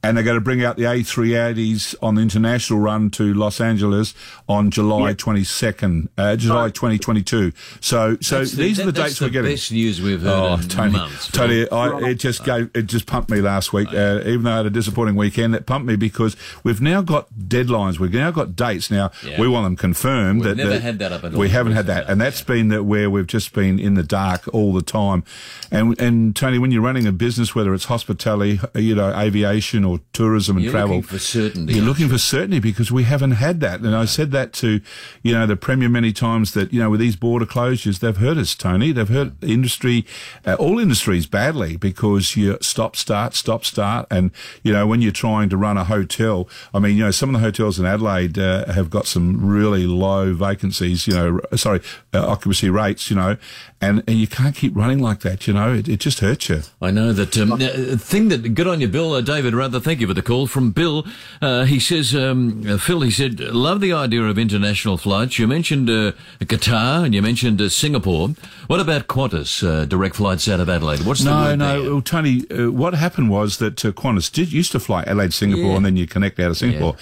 and 0.02 0.16
they're 0.16 0.24
going 0.24 0.36
to 0.36 0.40
bring 0.40 0.64
out 0.64 0.76
the 0.76 0.87
A380s 0.94 1.94
on 2.02 2.14
the 2.14 2.22
international 2.22 2.80
run 2.80 3.10
to 3.10 3.34
Los 3.34 3.60
Angeles 3.60 4.14
on 4.48 4.70
July 4.70 5.14
22nd, 5.14 6.08
uh, 6.16 6.36
July 6.36 6.70
2022. 6.70 7.52
So, 7.80 8.16
so 8.20 8.38
That's 8.38 8.52
the- 8.52 8.56
these 8.62 8.80
are 8.80 8.86
the 8.86 8.92
that- 8.92 9.00
dates 9.02 9.08
that's 9.14 9.20
we're 9.20 9.28
getting. 9.30 9.50
Best 9.52 9.72
news 9.72 10.00
we've 10.00 10.22
heard 10.22 10.28
Oh, 10.30 10.54
in 10.54 10.68
Tony, 10.68 10.92
months. 10.92 11.28
Tony, 11.30 11.64
Phil. 11.66 11.74
I, 11.78 12.00
it 12.10 12.14
just 12.16 12.44
gave, 12.44 12.70
it 12.74 12.86
just 12.86 13.06
pumped 13.06 13.30
me 13.30 13.40
last 13.40 13.72
week. 13.72 13.88
Uh, 13.92 14.20
even 14.24 14.42
though 14.44 14.52
I 14.52 14.56
had 14.58 14.66
a 14.66 14.70
disappointing 14.70 15.16
weekend, 15.16 15.54
it 15.54 15.66
pumped 15.66 15.86
me 15.86 15.96
because 15.96 16.36
we've 16.64 16.80
now 16.80 17.02
got 17.02 17.28
deadlines. 17.34 17.98
We've 17.98 18.12
now 18.12 18.30
got 18.30 18.56
dates. 18.56 18.90
Now 18.90 19.10
Yeah. 19.24 19.40
we 19.40 19.48
want 19.48 19.64
them 19.66 19.76
confirmed. 19.76 20.40
We've 20.40 20.48
that, 20.50 20.56
never 20.56 20.70
that- 20.70 20.82
had 20.82 20.98
that 21.00 21.12
up 21.12 21.24
until 21.24 21.38
We 21.40 21.48
haven't 21.50 21.72
had 21.72 21.86
that, 21.86 21.92
recently, 22.00 22.12
and 22.12 22.20
that's 22.20 22.42
been 22.42 22.68
that 22.68 22.84
where 22.84 23.10
we've 23.10 23.26
just 23.26 23.52
been 23.52 23.78
in 23.78 23.94
the 23.94 24.02
dark 24.02 24.48
all 24.52 24.72
the 24.72 24.82
time. 24.82 25.24
And 25.70 25.98
and 26.00 26.34
Tony, 26.34 26.58
when 26.58 26.70
you're 26.70 26.82
running 26.82 27.06
a 27.06 27.12
business, 27.12 27.54
whether 27.54 27.74
it's 27.74 27.84
hospitality, 27.86 28.60
you 28.74 28.94
know, 28.94 29.12
aviation 29.18 29.84
or 29.84 30.00
tourism 30.12 30.56
and 30.56 30.64
You're 30.64 30.72
travel, 30.78 30.96
looking 30.96 31.08
for 31.08 31.18
certainty, 31.18 31.74
You're 31.74 31.84
looking 31.84 32.08
for 32.08 32.18
certainty 32.18 32.60
because 32.60 32.90
we 32.90 33.04
haven't 33.04 33.32
had 33.32 33.60
that. 33.60 33.80
And 33.80 33.94
I 33.94 34.04
said 34.04 34.30
that 34.32 34.52
to, 34.54 34.80
you 35.22 35.32
know, 35.32 35.46
the 35.46 35.56
Premier 35.56 35.88
many 35.88 36.12
times 36.12 36.52
that, 36.52 36.72
you 36.72 36.80
know, 36.80 36.90
with 36.90 37.00
these 37.00 37.16
border 37.16 37.46
closures, 37.46 38.00
they've 38.00 38.16
hurt 38.16 38.36
us, 38.36 38.54
Tony. 38.54 38.92
They've 38.92 39.08
hurt 39.08 39.40
the 39.40 39.48
industry, 39.48 40.06
uh, 40.46 40.54
all 40.54 40.78
industries 40.78 41.26
badly 41.26 41.76
because 41.76 42.36
you 42.36 42.58
stop, 42.60 42.96
start, 42.96 43.34
stop, 43.34 43.64
start. 43.64 44.06
And, 44.10 44.30
you 44.62 44.72
know, 44.72 44.86
when 44.86 45.02
you're 45.02 45.12
trying 45.12 45.48
to 45.50 45.56
run 45.56 45.76
a 45.76 45.84
hotel, 45.84 46.48
I 46.72 46.78
mean, 46.78 46.96
you 46.96 47.04
know, 47.04 47.10
some 47.10 47.34
of 47.34 47.40
the 47.40 47.44
hotels 47.44 47.78
in 47.78 47.86
Adelaide 47.86 48.38
uh, 48.38 48.72
have 48.72 48.90
got 48.90 49.06
some 49.06 49.46
really 49.48 49.86
low 49.86 50.32
vacancies, 50.34 51.06
you 51.06 51.14
know, 51.14 51.40
sorry, 51.56 51.80
uh, 52.14 52.26
occupancy 52.26 52.70
rates, 52.70 53.10
you 53.10 53.16
know, 53.16 53.36
and, 53.80 54.02
and 54.08 54.18
you 54.18 54.26
can't 54.26 54.54
keep 54.56 54.74
running 54.76 54.98
like 54.98 55.20
that, 55.20 55.46
you 55.46 55.52
know, 55.54 55.72
it, 55.72 55.88
it 55.88 56.00
just 56.00 56.18
hurts 56.20 56.48
you. 56.48 56.62
I 56.82 56.90
know 56.90 57.12
that 57.12 57.36
um, 57.38 57.52
uh, 57.52 57.58
thing 57.96 58.28
that 58.28 58.54
good 58.54 58.66
on 58.66 58.80
you, 58.80 58.88
Bill. 58.88 59.12
Uh, 59.12 59.20
David, 59.20 59.54
rather 59.54 59.78
thank 59.78 60.00
you 60.00 60.06
for 60.08 60.14
the 60.14 60.22
call 60.22 60.46
from 60.48 60.72
Bill. 60.72 61.06
Uh, 61.40 61.64
he 61.64 61.78
says, 61.78 62.14
um, 62.14 62.64
uh, 62.68 62.76
Phil, 62.76 63.02
he 63.02 63.10
said, 63.12 63.38
love 63.40 63.80
the 63.80 63.92
idea 63.92 64.22
of 64.22 64.36
international 64.36 64.96
flights. 64.98 65.38
You 65.38 65.46
mentioned 65.46 65.88
uh, 65.88 66.12
Qatar 66.40 67.04
and 67.04 67.14
you 67.14 67.22
mentioned 67.22 67.60
uh, 67.60 67.68
Singapore. 67.68 68.30
What 68.66 68.80
about 68.80 69.06
Qantas 69.06 69.62
uh, 69.66 69.84
direct 69.84 70.16
flights 70.16 70.48
out 70.48 70.58
of 70.58 70.68
Adelaide? 70.68 71.02
What's 71.06 71.22
the 71.22 71.30
No, 71.30 71.54
no. 71.54 71.92
Well, 71.92 72.02
Tony, 72.02 72.42
uh, 72.50 72.72
what 72.72 72.94
happened 72.94 73.30
was 73.30 73.58
that 73.58 73.84
uh, 73.84 73.92
Qantas 73.92 74.32
did 74.32 74.52
used 74.52 74.72
to 74.72 74.80
fly 74.80 75.02
Adelaide, 75.02 75.32
Singapore, 75.32 75.64
Yeah. 75.70 75.76
and 75.76 75.86
then 75.86 75.96
you 75.96 76.06
connect 76.08 76.40
out 76.40 76.50
of 76.50 76.56
Singapore. 76.56 76.96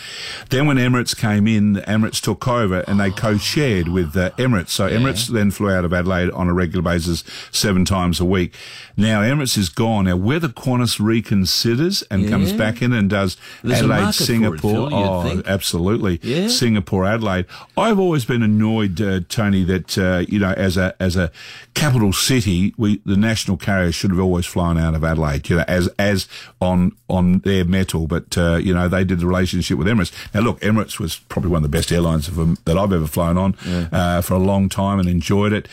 Then 0.50 0.66
when 0.66 0.76
Emirates 0.76 1.16
came 1.16 1.46
in, 1.46 1.76
Emirates 1.86 2.20
took 2.20 2.46
over 2.46 2.80
and 2.86 3.00
they 3.00 3.10
co-shared 3.10 3.88
with 3.88 4.14
uh, 4.14 4.30
Emirates. 4.32 4.68
So 4.70 4.88
Emirates 4.90 5.26
then 5.28 5.50
flew 5.50 5.70
out 5.70 5.86
of 5.86 5.94
Adelaide 5.94 6.30
on 6.32 6.48
a 6.48 6.52
regular 6.52 6.65
basis 6.72 7.24
seven 7.50 7.84
times 7.84 8.20
a 8.20 8.24
week. 8.24 8.54
Now 8.96 9.22
Emirates 9.22 9.56
is 9.58 9.68
gone. 9.68 10.04
Now 10.06 10.16
whether 10.16 10.48
Qantas 10.48 10.98
reconsiders 11.00 12.02
and 12.10 12.28
comes 12.28 12.52
back 12.52 12.82
in 12.82 12.92
and 12.92 13.08
does 13.10 13.36
There's 13.62 13.78
Adelaide, 13.80 14.02
for 14.04 14.08
it, 14.10 14.14
Singapore, 14.14 14.58
Phil, 14.70 14.94
oh, 14.94 15.22
think. 15.22 15.46
absolutely, 15.46 16.20
Yeah. 16.22 16.48
Singapore, 16.48 17.04
Adelaide. 17.04 17.46
I've 17.76 17.98
always 17.98 18.24
been 18.24 18.42
annoyed, 18.42 19.00
uh, 19.00 19.20
Tony, 19.28 19.64
that 19.64 19.98
uh, 19.98 20.24
you 20.28 20.38
know, 20.38 20.52
as 20.52 20.76
a 20.76 20.94
as 21.00 21.16
a 21.16 21.30
capital 21.74 22.12
city, 22.12 22.74
we 22.76 23.00
the 23.04 23.16
national 23.16 23.56
carrier 23.56 23.92
should 23.92 24.10
have 24.10 24.20
always 24.20 24.46
flown 24.46 24.78
out 24.78 24.94
of 24.94 25.04
Adelaide, 25.04 25.48
you 25.48 25.56
know, 25.56 25.64
as 25.68 25.88
as 25.98 26.26
on 26.60 26.92
on 27.08 27.40
their 27.40 27.64
metal. 27.64 28.06
But 28.06 28.36
uh, 28.38 28.56
you 28.56 28.74
know, 28.74 28.88
they 28.88 29.04
did 29.04 29.20
the 29.20 29.26
relationship 29.26 29.78
with 29.78 29.86
Emirates. 29.86 30.12
Now, 30.34 30.40
look, 30.40 30.60
Emirates 30.60 30.98
was 30.98 31.16
probably 31.16 31.50
one 31.50 31.64
of 31.64 31.70
the 31.70 31.76
best 31.76 31.92
airlines 31.92 32.28
of 32.28 32.64
that 32.64 32.78
I've 32.78 32.92
ever 32.92 33.06
flown 33.06 33.36
on 33.38 33.54
uh, 33.92 34.20
for 34.22 34.34
a 34.34 34.38
long 34.38 34.68
time 34.68 34.98
and 34.98 35.08
enjoyed 35.08 35.52
it. 35.52 35.68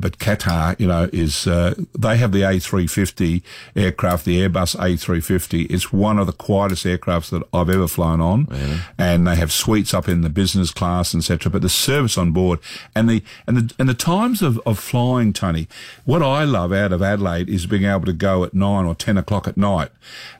But 0.00 0.18
Qatar, 0.18 0.78
you 0.80 0.86
know, 0.88 1.08
is 1.12 1.46
uh, 1.46 1.74
they 1.98 2.16
have 2.16 2.32
the 2.32 2.40
A350 2.40 3.42
aircraft, 3.76 4.24
the 4.24 4.38
Airbus 4.40 4.76
A350. 4.76 5.70
It's 5.70 5.92
one 5.92 6.18
of 6.18 6.26
the 6.26 6.32
quietest 6.32 6.84
aircrafts 6.86 7.30
that 7.30 7.42
I've 7.52 7.68
ever 7.70 7.86
flown 7.88 8.20
on, 8.20 8.48
and 8.98 9.26
they 9.26 9.36
have 9.36 9.52
suites 9.52 9.92
up 9.94 10.08
in 10.08 10.22
the 10.22 10.30
business 10.30 10.70
class, 10.70 11.14
etc. 11.14 11.50
But 11.50 11.62
the 11.62 11.68
service 11.68 12.16
on 12.18 12.32
board 12.32 12.58
and 12.94 13.08
the 13.08 13.22
and 13.46 13.56
the 13.56 13.74
and 13.78 13.88
the 13.88 13.94
times 13.94 14.42
of, 14.42 14.58
of 14.66 14.78
flying, 14.78 15.32
Tony. 15.32 15.68
What 16.04 16.22
I 16.22 16.44
love 16.44 16.72
out 16.72 16.92
of 16.92 17.02
Adelaide 17.02 17.48
is 17.48 17.66
being 17.66 17.84
able 17.84 18.06
to 18.06 18.12
go 18.12 18.44
at 18.44 18.54
nine 18.54 18.84
or 18.86 18.94
ten 18.94 19.18
o'clock 19.18 19.46
at 19.46 19.56
night. 19.56 19.90